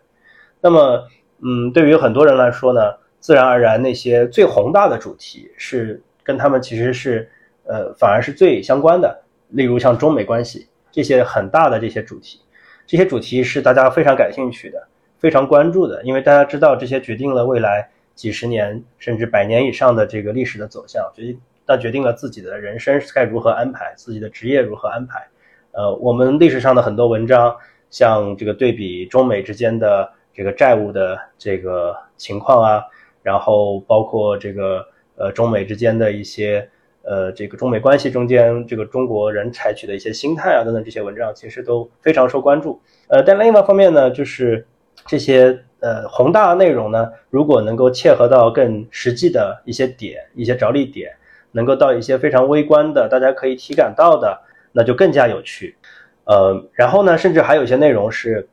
[0.59, 1.07] 那么，
[1.43, 2.81] 嗯，对于很多人来说呢，
[3.21, 7.31] 自然而然那些最宏大的主题是跟他们其实是，
[7.65, 9.23] 呃，反而是最相关的。
[9.51, 12.41] 例如像中美关系这些很大的这些主题，
[12.87, 14.83] 这些主题是大家非常感兴趣的、
[15.19, 21.39] 非常关注的，因为大家知道这些决定了未来几十年甚至百年以上的这个历史的走向，决定。
[21.67, 25.27] 那决定了自己的人生该如何安排，自己的职业如何安排。
[25.73, 27.57] 呃，我们历史上的很多文章
[27.91, 32.83] 像这个对比中美之间的这个债务的这个情况啊，
[33.23, 36.69] 然后包括这个呃中美之间的一些
[37.03, 42.81] 呃这个中美关系中间这个中国人采取的一些心态啊等等这些文章，其实都非常受关注。
[43.09, 44.67] 呃，但另外一方面呢，就是
[45.07, 51.13] 这些呃宏大的内容呢，如果能够切合到更实际的一些点、一些着力点，
[51.55, 54.41] 能够到一些非常微观的，大家可以体感到的，
[54.73, 55.77] 那就更加有趣。
[56.25, 58.49] 呃，然后呢，甚至还有一些内容是，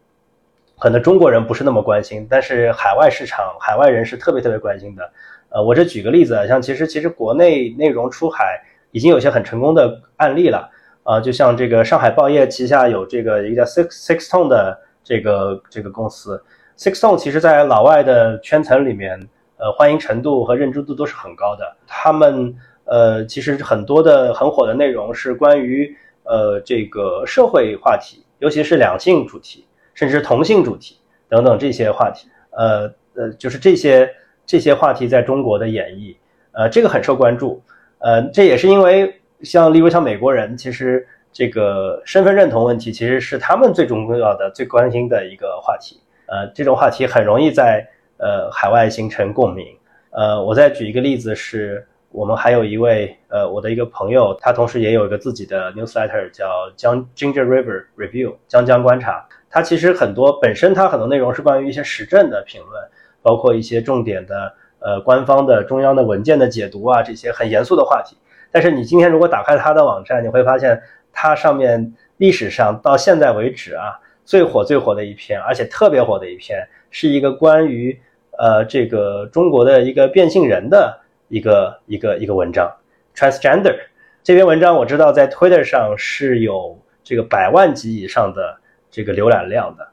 [0.77, 5.11] 可能中国人不是那么关心，但是海外市场、海外人士特别特别关心的。
[5.49, 8.61] 呃，我这举个例子啊，像其实其实国内内容出海
[8.91, 10.69] 已经有些很成功的案例了
[11.03, 16.43] 啊，就像这个上海报业旗下有这个一个叫 Six Six Tone 的这个这个公司
[16.77, 19.19] ，Six Tone 其实在老外的圈层里面，
[19.57, 21.75] 呃，欢迎程度和认知度都是很高的。
[21.87, 22.55] 他们
[22.91, 25.97] 呃，其实很多的很火的内容是关于。
[26.23, 30.95] 呃，这个社会话题，尤其是两性主题，甚至同性主题
[31.27, 34.09] 等等这些话题，呃呃，就是这些
[34.45, 36.15] 这些话题在中国的演绎，
[36.51, 37.61] 呃，这个很受关注，
[37.97, 47.85] 呃，这也是因为像例如像美国人，其实这个身份认同问题其实是他们最重要的、最关心的一个话题，呃，这种话题很容易在
[48.17, 49.65] 呃海外形成共鸣，
[50.11, 51.85] 呃，我再举一个例子是。
[52.11, 59.25] 我们还有一位呃，我的一个朋友，他同时也有一个自己的 newsletter，叫江 Ginger River Review 江江观察。
[59.49, 62.83] 他其实很多本身他很多内容是关于一些时政的评论，
[63.21, 68.17] 包括一些重点的呃官方的中央的文件的解读啊，这些很严肃的话题。
[68.51, 70.81] 但是你今天如果打开他的网站，你会发现
[71.13, 77.97] 他上面历史上到现在为止啊最火最火的一篇，而且特别火的一篇，是一个关于
[78.37, 80.97] 呃这个中国的一个变性人的。
[81.31, 82.69] 一个一个一个文章
[83.15, 83.73] ，transgender
[84.21, 88.57] 这篇文章我知道在 Twitter 上是有这个百万级以上的
[88.91, 89.87] 这个浏览量的，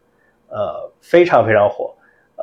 [0.49, 1.95] 呃，非常非常火，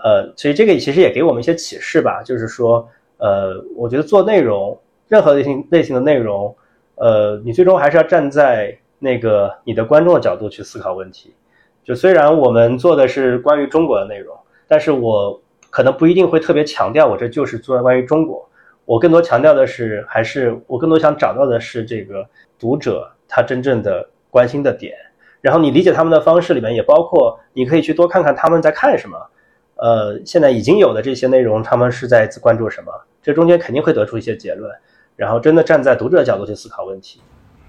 [0.01, 4.79] 呃，所以这个其实也给我们一些启示吧，就是说，呃，我觉得做内容，
[5.09, 6.55] 任何类型类型的内容，
[6.95, 11.35] 呃，你最终还是要站在那个你的观众的角度去思考问题。
[11.83, 14.33] 就虽然我们做的是关于中国的内容，
[14.69, 18.49] 但是我可能不一定会特别强调我这就是做关于中国。
[18.85, 22.23] 我更多强调的是，还是我更多想找到的是这个
[22.59, 24.93] 读者他真正的关心的点。
[25.41, 29.17] 然后你理解他们的方式里面也包括，你可以去多看看他们在看什么，
[29.75, 34.71] 呃，现在已经有的这些内容，他们是在关注什么，这中间肯定会得出一些结论。
[35.15, 37.19] 然后真的站在读者角度去思考问题。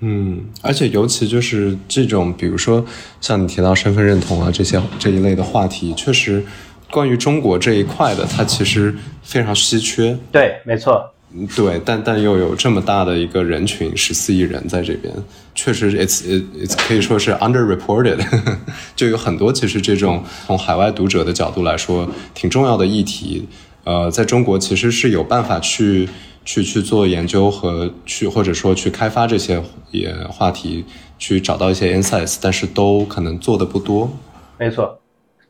[0.01, 2.85] 嗯，而且尤其就是这种，比如说
[3.21, 6.45] 像你提到身份认同啊这些这一类的话题，确实。
[6.91, 10.17] 关于中国这一块的，它其实非常稀缺。
[10.31, 11.13] 对，没错。
[11.55, 15.13] 对，但但又有这么大的一个人群，十四亿人在这边，
[15.55, 18.25] 确实，it's it's 可以说是 underreported，
[18.97, 23.47] 就有很多其实这种从海外读者的角度来说挺重要的议题，
[23.85, 26.09] 呃，在中国其实是有办法去
[26.45, 30.87] 去去做研究和去或者说去开发这些也话题，
[31.19, 34.11] 去找到一些 insights，但是都可能做的不多。
[34.59, 34.99] 没错。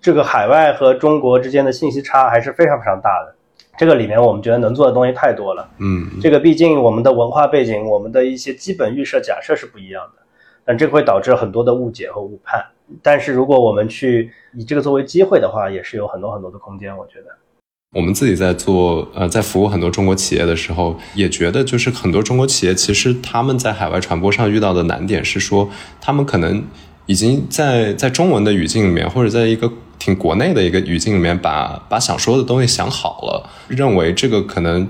[0.01, 3.35] 这个海外和中国之间的信息差还是非常非常大的，
[3.77, 5.69] 这个里面我们觉得能做的东西太多了。
[5.79, 10.23] 嗯，这个毕竟我们的文化背景、我们的一些基本预设假设是不一样的，
[10.65, 12.65] 但这个会导致很多的误解和误判。
[13.03, 16.97] 但是如果我们去以这个作为机会的话，也是有很多很多的空间。
[16.97, 17.27] 我觉得，
[17.97, 25.69] 我们自己在做呃，在服务很多中国企业的时候，也觉得就是很多中国企业其实他们在海外传播上遇到的难点是说，
[26.01, 26.63] 他们可能
[27.07, 29.69] 已经在在中文的语境里面或者在一个
[30.07, 34.89] 挺国内的一个语境里面，把把想说的东西想好了，认为这个可能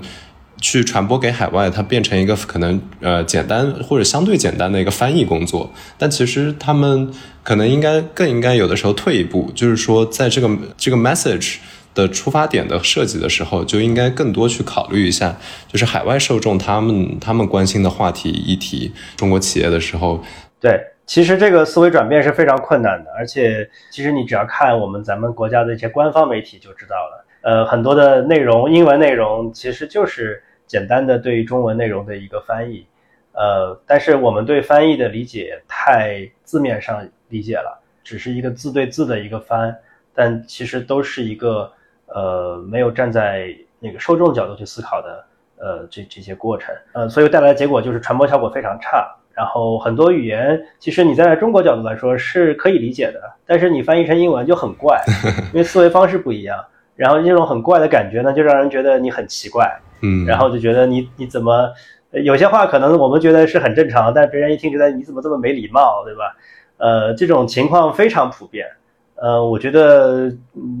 [0.61, 5.73] 去传播给海外，它变成一个可能呃简单或者相对简单的一个翻译工作。
[5.97, 11.55] 但其实他们可能应该更应该有的时候退一步，就是说在这个这个 message
[11.95, 15.35] 的出发点的设计的时候，就应该更多去考虑一下，
[15.67, 20.23] 就是海外受众他们他们关心的话题议题，中国企业的时候，
[20.61, 20.79] 对。
[21.07, 27.25] 其实这个思维转变是非常困难的，而且其实你只要看我们咱们国家的一些官方媒体就知道了。
[27.41, 32.85] 呃，很多的内容，英文内容其实就是简单的对中文内容的一个翻译。
[33.31, 39.73] 呃，但是我们对翻译的理解太字面上理解了，只是一个字对字的一个翻，
[40.13, 41.71] 但其实都是一个
[42.07, 45.25] 呃没有站在那个受众角度去思考的
[45.57, 46.75] 呃这这些过程。
[46.91, 49.15] 呃，所以带来的结果就是传播效果非常差。
[49.37, 54.99] 然后很多语言，其实你在中国角度来说是可以理解的，但是你翻译成英文就很怪，
[55.53, 56.57] 因为思维方式不一样。
[56.95, 59.71] 然后这种很怪的感觉呢，就让人觉得你很奇怪，
[60.01, 61.71] 嗯，然后就觉得你你怎么
[62.11, 66.35] 有些话可能我们觉得是很正常，但别人一听觉得你怎么这么没礼貌，对吧？
[66.77, 68.65] 呃，这种情况非常普遍。
[69.13, 70.31] 呃，我觉得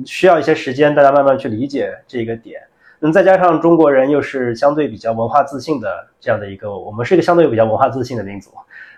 [0.03, 2.59] 需要一些时间，大家慢慢去理解这个点。
[3.07, 8.51] 那再加上中国人又是相对比较文化自信的这样的一个，我们是一个相对比较文化自信的民族，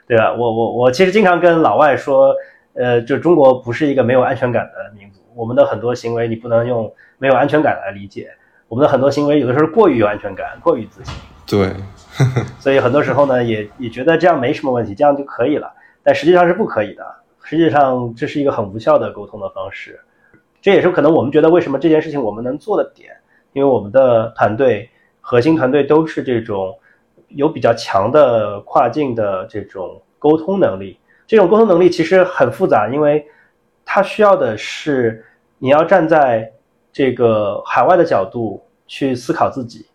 [0.07, 0.33] 对吧？
[0.33, 2.33] 我我我其实经常跟老外说，
[2.73, 8.31] 呃，就中国不是一个没有安全感的民族，我们的很多行为你不能用没有安全感来理解，
[8.67, 11.13] 我们的很多行为有的时候过于有安全感，过于自信。
[11.45, 11.71] 对，
[12.59, 17.05] 所以很多时候呢，也也觉得这样没什么问题，这样就可以了，但实际上是不可以的。
[17.43, 19.99] 实际上这是一个很无效的沟通的方式，
[20.61, 23.11] 这也是可能我们觉得为什么这件事情我们能做的点，
[23.53, 24.89] 因为我们的团队
[25.21, 26.77] 核心团队都是这种
[27.29, 30.99] 有比较强的跨境的这种沟通能力。
[31.27, 33.25] 这种沟通能力其实很复杂，因为
[33.85, 35.23] 它需要的是
[35.57, 36.51] 你要站在
[36.91, 39.85] 这个海外的角度去思考自己。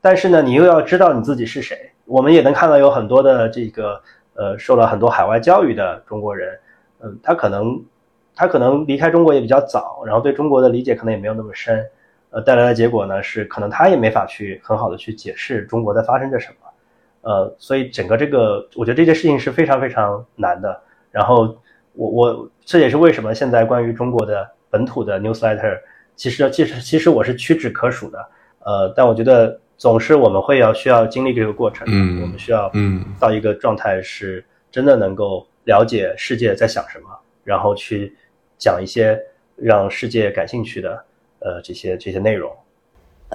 [0.00, 1.76] 但是呢，你又要知道你自己是谁。
[2.06, 4.00] 我们也能看到有很多的这个
[4.34, 6.58] 呃，受了很多海外教育的中国人，
[7.02, 7.84] 嗯，他可能
[8.34, 11.84] 他可能离开中国也比较早，然后对中国的理解可能也没有那么深，
[12.30, 20.80] 呃，带来的结果呢是可能他也没法去很好的去解释中国在发生着什么，呃，所以整个这个我觉得这件事情是非常非常难的。
[21.10, 21.56] 然后
[21.94, 25.78] 我我这也是为什么现在关于中国的本土的 newsletter，
[26.16, 28.28] 其实其实其实我是屈指可数的，
[28.60, 29.60] 呃，但我觉得。
[29.80, 37.08] 总是我们会要需要经历这个过程，嗯，我们需要嗯到一个状态，是真的能够了解世界在想什么，
[37.44, 38.14] 然后去
[38.58, 39.18] 讲一些
[39.56, 41.02] 让世界感兴趣的
[41.40, 42.50] 呃这些这些内容。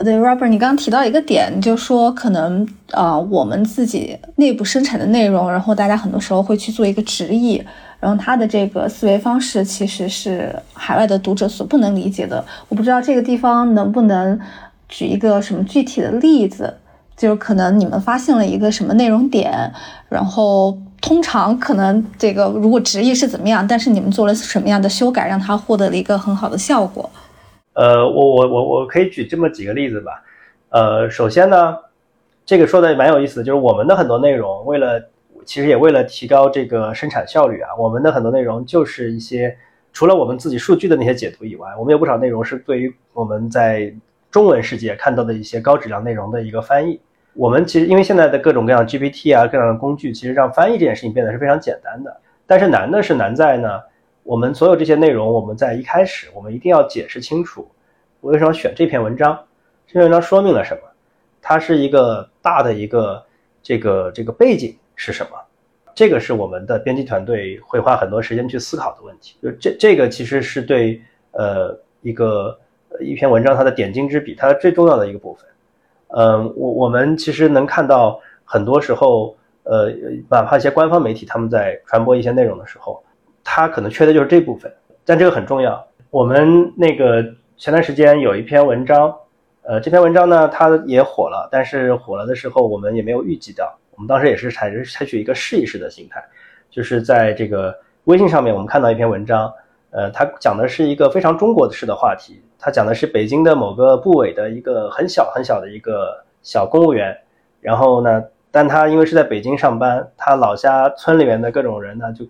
[0.03, 7.63] 对，Robert，你刚刚提到一个点，就说可能啊我们自己内部生产的内容，然后大家很多时候会去做一个直译，
[7.99, 12.43] 然后他的这个思维方式其实是海外的读者所不能理解的。
[12.69, 14.39] 我不知道这个地方能不能。
[14.87, 16.71] 举一个什么具体的例子，
[17.17, 19.73] 就是可能你们发现了一个什么内容点，
[20.07, 27.09] 然后通常可能这个如果直译是怎么样，但是你们做了什么样的修改，让它获得了一个很好的效果。
[27.75, 30.23] 呃，我我我我可以举这么几个例子吧。
[30.69, 31.77] 呃，首先呢，
[32.45, 35.01] 这个说的蛮有意思的，就是我们的很多内容，为了
[35.45, 39.55] 其实也为了提高这个生产效率啊，我们的很多内容就是一些
[39.93, 43.93] 除了我们自己数据的那些解读以外，我们有不少内容是对于我们在
[44.31, 46.99] 中文世界看到的一些高质量内容的一个翻译，
[47.33, 52.17] 我们其实因为现在的各种各样 GPT 啊，各样的工具，其实让翻译这件事情变得是非常简单的。
[52.47, 53.79] 但是难的是难在呢，
[54.25, 57.69] 我们所有这些内容，我们在一开始我们一定要解释清楚，
[58.19, 59.39] 我为什么选这篇文章，
[59.85, 60.81] 这篇文章说明了什么，
[61.41, 63.23] 它是一个大的一个
[63.61, 65.37] 这个这个背景是什么，
[65.93, 69.37] 这个是我们的编辑团队会花很多时间去思考的问题。
[69.43, 70.99] 就这这个其实是对
[71.31, 72.59] 呃一个。
[73.01, 75.45] 一篇文章它的点睛之笔，它最重要的一个部分。
[76.17, 79.91] 嗯，我我们其实能看到很多时候，呃，
[80.29, 83.03] 哪怕一些官方媒体他们在传播一些内容的时候，
[83.45, 84.69] 它可能缺的就是这部分，
[85.05, 85.87] 但这个很重要。
[86.09, 87.23] 我们那个
[87.55, 89.15] 前段时间有一篇文章，
[89.61, 96.21] 呃，这篇文章呢它也火了，但是火了的时候我们也没有预计到，我们当时也是采采取一个试一试的心态，
[96.69, 97.73] 就是在这个
[98.03, 99.53] 微信上面我们看到一篇文章。
[99.91, 102.43] 呃，它讲的是一个非常中国式的话题。
[102.59, 107.17] 它讲的是北京的某个部委的一个很小很小的一个小公务员。
[107.61, 108.21] 然后呢，
[108.51, 112.25] 但他因为是在北京上班，他老家村里面的各种人呢就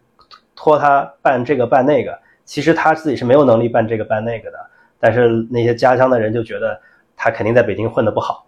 [0.55, 2.17] 托他办这个办那个。
[2.45, 4.57] 其实他自己是没有能力办这个办那个的。
[4.99, 6.79] 但是那些家乡的人就觉得
[7.15, 8.45] 他肯定在北京混得不好，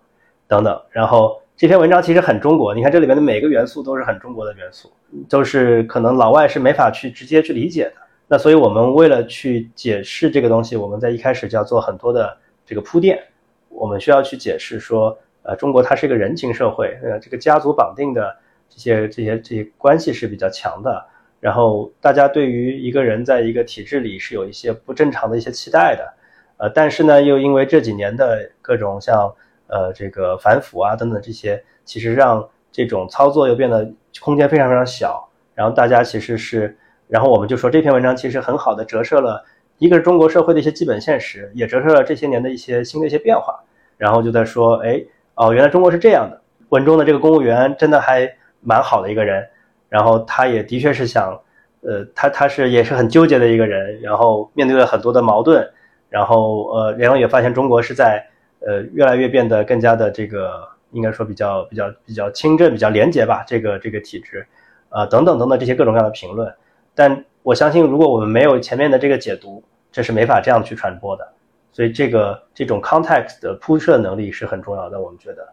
[0.48, 0.82] 等等。
[0.90, 4.92] 然后这篇文章其实很中国，你看这里面的每个元素都是很中国的元素，
[5.28, 7.94] 都是可能老外是没法去直接去理解的。
[8.28, 13.22] 那所以，我们为了去解释这个东西，我们在一开始就要做很多的这个铺垫。
[13.70, 18.36] 我们需要去解释说，呃，中国它是一个人情社会，呃，这个家族绑定的
[18.70, 21.06] 这些这些这些关系是比较强的。
[21.40, 26.14] 然后，大家对于一个人在一个体制里是有一些不正常的一些期待的，
[26.58, 29.34] 呃，但是呢，又因为这几年的各种像
[29.68, 33.88] 呃这个反腐啊等等这些，其实让这种操作又变得
[34.20, 35.30] 空间非常非常小。
[35.54, 36.78] 然后大家其实是。
[37.08, 39.42] 然后我们就说这篇文章其实很好的折射了
[39.78, 43.58] 一个是中国社会的一些基本现实，也折射了这些年的一些新的一些变化。
[43.96, 45.02] 然后就在说，哎，
[45.36, 46.42] 哦，原来中国是这样的。
[46.68, 48.30] 文中的这个公务员真的还
[48.60, 49.48] 蛮好的一个人，
[49.90, 51.40] 然后他也的确是想，
[51.82, 55.68] 呃，他他是也是很纠结的一个人，然后面对了很多的矛盾，
[56.10, 58.26] 然后呃，然后也发现中国是在
[58.60, 64.46] 呃越来越变得更加的这个应该说比较比较比较清正、比较廉洁吧，这个这个体制，
[64.90, 66.54] 呃，等等等等这些各种各样的评论。
[66.94, 71.28] 但我相信，如果我们没有前面的这个解读，这是没法这样去传播的。
[71.72, 75.00] 所以，这个这种 context 的铺设能力是很重要的。
[75.00, 75.48] 我们觉得，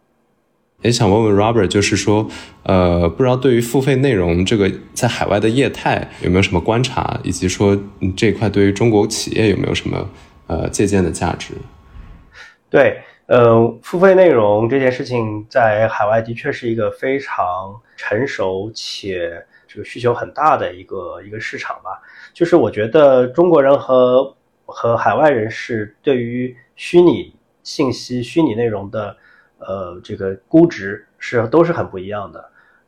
[0.84, 2.28] 也想问问 Robert，就是说，
[2.64, 7.74] 呃，不知道对于付费内容这个在海外的业态有没有什么观察，以及说
[8.14, 10.06] 这一块对于中国企业有没有什么
[10.46, 11.54] 呃借鉴的价值？
[12.68, 21.98] 对，呃，付费内容这件事情在海外的确是一个非常成熟且这个需求很大的一个一个市场吧。
[22.34, 29.16] 就是我觉得中国人和和海外人士对于虚拟信息、虚拟内容的。
[29.66, 32.44] 呃，这个估值是都是很不一样的。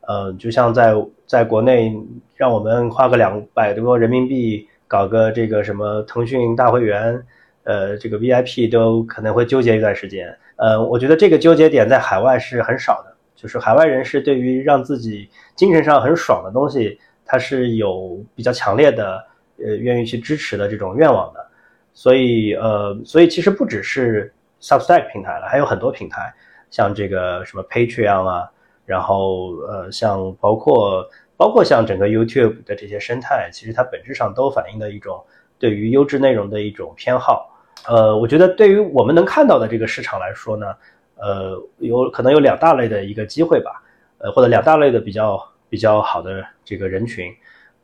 [0.07, 0.93] 呃，就像在
[1.25, 1.93] 在国内，
[2.35, 7.21] 让我们花个两百多人民币搞个这个什么腾讯大会员，
[7.63, 10.33] 呃，这个 VIP 都可能会纠结一段时间。
[10.55, 19.21] 呃，我觉得这个纠结点在海外是很少的，就是海外人士对于让自己精神上很爽的东西，他是有比较强烈的
[19.57, 21.45] 呃愿意去支持的这种愿望的。
[21.93, 26.33] 所以呃，所以其实不只是 Substack 平台了，还有很多平台。
[26.69, 28.49] 像这个什么 Patreon 啊，
[28.85, 35.23] 然后呃，像包括包括像整个 YouTube 的这些生态，其实它本质上都反映的一种
[35.59, 37.53] 对于优质内容的一种偏好。
[37.87, 40.75] 呃，我觉得对于我们能看到的这个市场来说呢，
[41.15, 43.81] 呃，有可能有两大类的一个机会吧，
[44.17, 47.31] 呃，或者两大类的比较比较好的这个人群。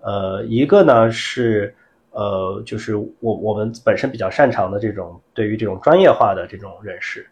[0.02, 1.74] 呃，一个呢是
[2.12, 7.26] 呃，就是我我们本身比较擅长的这种对于这种专业化的这种人士。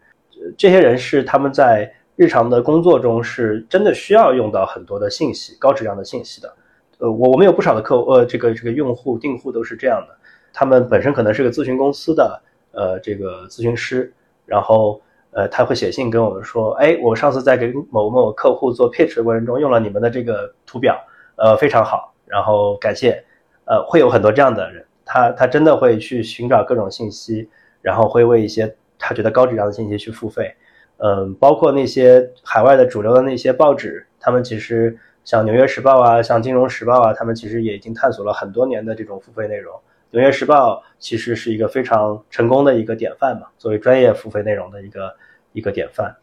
[0.56, 6.54] 这些人是他们在日常的工作中是真的需要用到很多的信息，高质量的信息的。
[6.98, 10.14] 呃，我我们有不少的客呃，这个这个用户订户都是这样的。
[10.52, 12.40] 他们本身可能是个咨询公司的
[12.72, 14.12] 呃这个咨询师，
[14.44, 20.96] 然后呃他会写信跟我们说，哎，我上次在给某某客户做 pitch 的过程中用了你们的这个图表，
[21.36, 23.24] 呃非常好，然后感谢。
[23.64, 27.48] 呃，会有很多这样的人，他他真的会去寻找各种信息，
[27.80, 28.76] 然后会为一些。
[29.02, 30.54] 他觉得高质量的信息去付费，
[30.98, 39.74] 嗯，包括那些海外的主流的那些报纸，他们其实像《纽约时报》啊，像《金融时报》啊，他们其实也已经探索了很多年的这种付费内容。
[40.10, 45.14] 《纽约时报》其实是一个非常成功的一个典范嘛，作为专业付费内容的一个
[45.52, 46.14] 一个典范。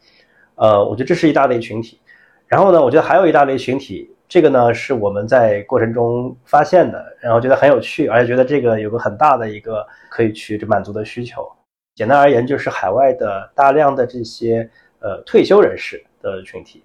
[0.55, 1.99] 呃，我觉得这是一大类群体。
[2.47, 11.49] 然后呢，我觉得还有一大类群体，这个呢是我们在过程中发现的，然后觉得很有趣，而且觉得这个有个很大的一个可以去满足的需求。
[11.99, 14.69] 简单而言，就是海外的大量的这些
[15.01, 16.81] 呃退休人士的群体，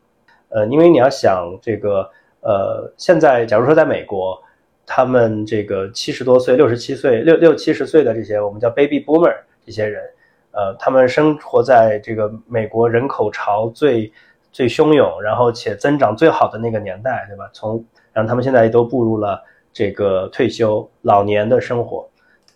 [0.49, 2.11] 呃，因为你要想这个
[2.41, 4.37] 呃，现在假如说在美国，
[4.85, 9.33] 他们这个七十多岁、六十七岁、六六七十岁的这些我们叫 baby boomer
[9.65, 10.03] 这些人，
[10.51, 14.13] 呃，他们生活在这个美国人口潮最
[14.51, 17.49] 最汹涌，然后且增长最好的那个年代，对吧？
[17.53, 19.41] 从然后他们现在都步入了
[19.73, 22.05] 这个退休老年的生活，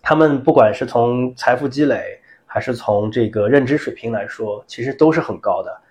[0.01, 2.19] 他们不管是从财富积累。
[2.51, 5.81] 还是从这个认知水平来说，其实都是很高的。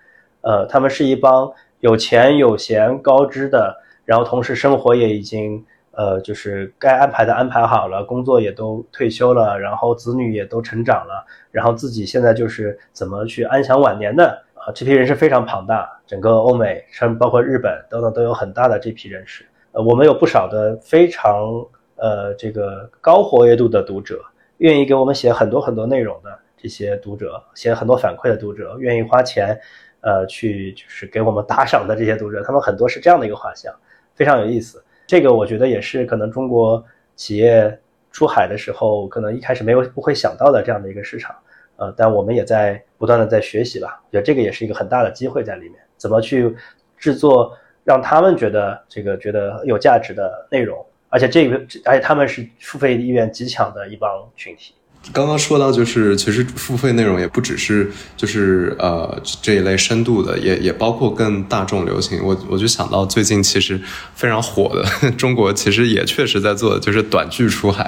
[0.41, 1.49] 呃，他们是一帮
[1.79, 14.71] 有钱有闲、高知的，然后同时生活也已经呃，就是该安排的安排好了，工作也都退休了，然后子女也都成长了，然后自己现在就是怎么去安享晚年的啊？
[14.75, 19.45] 这批人是非常庞大，整个欧美，甚至包括日本等等，都有很大的这批人士。
[19.71, 24.21] 呃，我们有不少的非常呃这个高活跃度的读者，
[24.57, 26.39] 愿意给我们写很多很多内容的。
[26.61, 29.59] 这些读者写很多反馈的读者，愿意花钱，
[30.01, 33.73] 呃，去就是给我们打赏的这些读者，他们很多是这样的一个画像，
[34.15, 34.83] 非常有意思。
[35.07, 36.83] 这个我觉得也是可能中国
[37.15, 37.79] 企业
[38.11, 41.35] 出海的时候，可能一开始没有不会想到的这样的一个市场，
[41.77, 44.01] 呃，但我们也在不断的在学习吧。
[44.07, 46.55] 我觉得这个也是一个很大的机会在里面，怎么去
[46.97, 51.55] 制作让他们觉得这个觉得有价值的内容，而且这个
[51.85, 54.75] 而且他们是付费意愿极强的一帮群体。
[55.11, 62.19] 刚刚说到，就是其实付费内容也不只是就是呃这一类深度的，也也包括更大众流行。
[62.23, 63.79] 我我就想到最近其实
[64.13, 67.87] 非常火的 中国，其实也确实在做，就是短剧出海，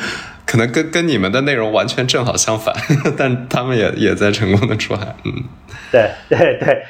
[0.46, 2.74] 可能跟跟你们的内容完全正好相反，
[3.18, 5.14] 但他们也也在成功的出海。
[5.24, 5.32] 嗯，
[5.90, 6.82] 对对对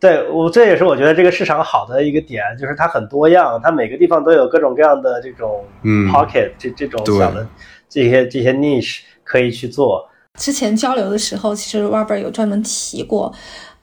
[0.00, 7.46] 对，我这也是我觉得这个市场好的一个点，就是它很多样，它每个地方都有各种各样的这种 pocket 这这种小的
[7.86, 9.00] 这些这些 niche。
[9.26, 10.08] 可以去做。
[10.38, 13.32] 之前交流的时候，其实 Robert 有专门提过，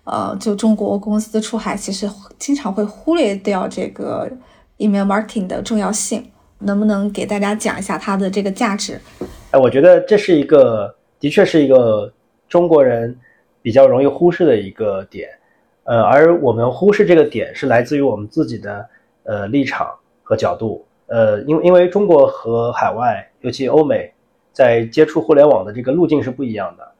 [0.06, 4.32] 呃，就中国公司出海，其实经常会忽略掉这个
[4.78, 6.32] email marketing 的重要性。
[6.60, 8.98] 能不能给大家讲一下它的这个价值？
[9.52, 12.10] 哎，我觉得这是一个，的确是一个
[12.48, 13.14] 中国人
[13.62, 15.28] 比较容易忽视的一个点。
[15.84, 18.88] 呃，而我们忽视这个点，是来自于我们自己的
[19.24, 19.88] 呃立场
[20.22, 20.86] 和角度。
[21.08, 24.13] 呃，因为因为中国和海外，尤其欧美。
[24.54, 26.92] 在接触互联网的这个路径是不一样的，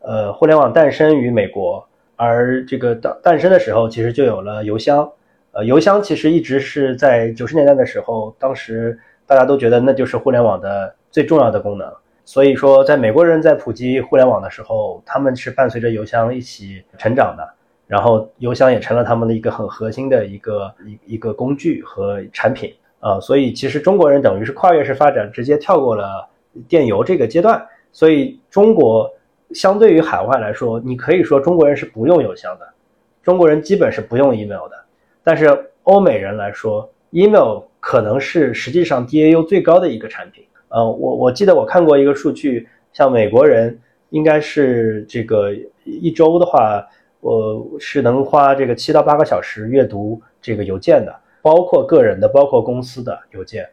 [0.00, 1.86] 呃，互联网诞生于美国，
[2.16, 5.08] 而这个诞诞生的时候，其实就有了邮箱。
[5.52, 11.90] 呃，邮箱其实一直是在九十年代的时候，当时大家都觉得那就是互联网的最重要的功能。
[12.24, 17.48] 所以说，在美国人在普及互联网的时候，他们是伴随着邮箱一起成长的。
[17.86, 22.74] 然后，邮箱也成了他们的一个很核心的一个一一个工具和产品。
[22.98, 26.28] 啊，所以其实中国人等于是跨越式发展，直接跳过了
[26.68, 27.66] 电邮这个阶段。
[27.92, 29.10] 所以中国
[29.52, 32.68] 相对于海外来说，你可以说中国人是不用邮箱的，
[33.22, 34.76] 中国人基本是不用 email 的。
[35.22, 40.44] 但是欧美人来说，email 可能是实际上 DAU 最高的一个产品。
[40.68, 43.78] 呃，我我记得我看过一个数据，像美国人
[44.10, 45.52] 应该是这个
[45.84, 46.86] 一周的话，
[47.20, 51.14] 我是能花这个七到八个小时阅读这个邮件的。
[51.40, 53.64] 包括个人的，包括公司的邮件，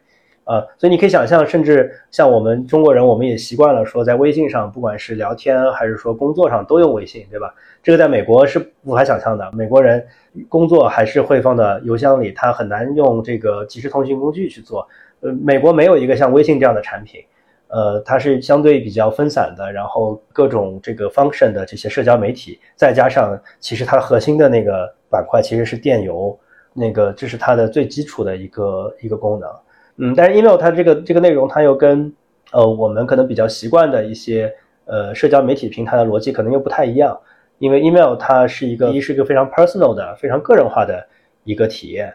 [0.44, 7.54] 呃，所以你可以想象，甚至像我们中国人，我们也习惯了说，在微信上，不管是聊天还是说工作上，都用微信，对吧？
[7.82, 10.06] 这个在美国是无法想象的，美国人
[10.48, 14.86] 工作还是会放到邮箱里，他很难用这个即时通讯工具去做。
[15.20, 17.22] 呃，美国没有一个像微信这样的产品，
[17.68, 26.38] 呃，它是相对比较分散的，然后各种这个 function 的这些社交媒体，再加上其实它核心的那个板块其实是电邮。
[26.76, 29.48] 那个这是它的最基础的一个一个功能，
[29.96, 32.12] 嗯，但是 email 它这个这个内容它又跟
[32.50, 34.52] 呃我们可能比较习惯的一些
[34.86, 37.16] 呃社交媒体平台的逻辑可能又不太一样，
[37.58, 41.06] 因为 email 它是一个一是一个非常 personal 的非常个人化的
[41.44, 42.12] 一个体验，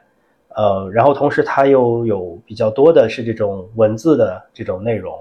[0.50, 5.18] 呃，然后同时它又有比较多的是这种文字的这种内容，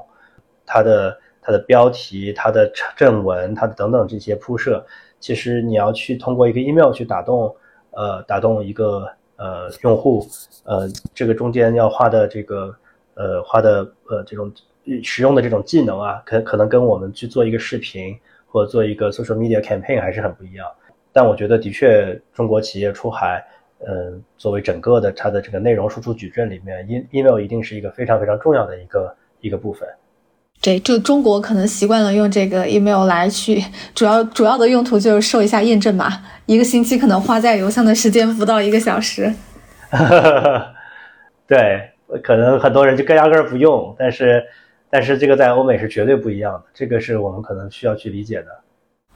[0.67, 4.85] 它的它的标题、它的正文、它的等等这些铺设，
[5.21, 7.55] 其实你要去通过一个 email 去打动
[7.93, 9.09] 呃打动一个。
[9.39, 10.27] 呃，用户，
[10.65, 12.75] 呃，这个中间要花的这个，
[13.15, 14.53] 呃，花的呃这种
[15.03, 18.19] 使用的这种技能啊，可可能跟我们去做一个视频
[18.49, 20.67] 或者做一个 social media campaign 还是很不一样。
[21.13, 23.45] 但我觉得，的确，中国企业出海，
[23.87, 29.89] 嗯，作为整个的它的这个内容输出矩阵里面，e email 一定是一个非常非常重要的一个一个部分。
[30.61, 36.13] 对，就中国可能习惯了用这个 email 来去，主要主要的用途就是收一下验证码，
[36.47, 39.33] 一个星期可能花在邮箱的时间不到一个小时。
[41.47, 41.91] 对，
[42.23, 44.43] 可能很多人就根压根儿不用，但是
[44.91, 48.47] 但是这个在欧美是绝对不一样的，这个是我们可能需要去理解的。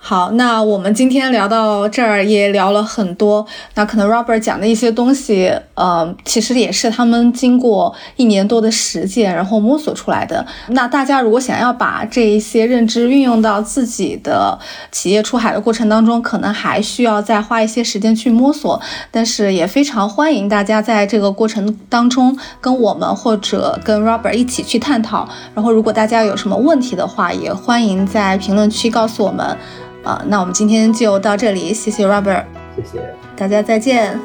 [0.04, 3.46] 好，那我们今天聊到这儿也聊了很多。
[3.76, 10.44] 那可能 Robert 讲的一些东西，呃，其实也是他们经过一年多的实践，然后摸索出来的。
[10.70, 14.58] 那大家如果想要把这一些认知运用到自己的
[14.90, 18.82] 企业出海的过程当中，可能还需要再花一些时间去摸索。
[19.12, 25.28] 但是也非常欢迎大家在这个过程当中跟我们或者跟 Robert 一起去探讨。
[25.54, 29.56] 然后如果大家有什么问题的话，也欢迎在评论区告诉我们。
[30.02, 32.44] 啊，那我们今天就到这里，谢谢 Robert，
[32.76, 34.18] 谢谢大家，再见。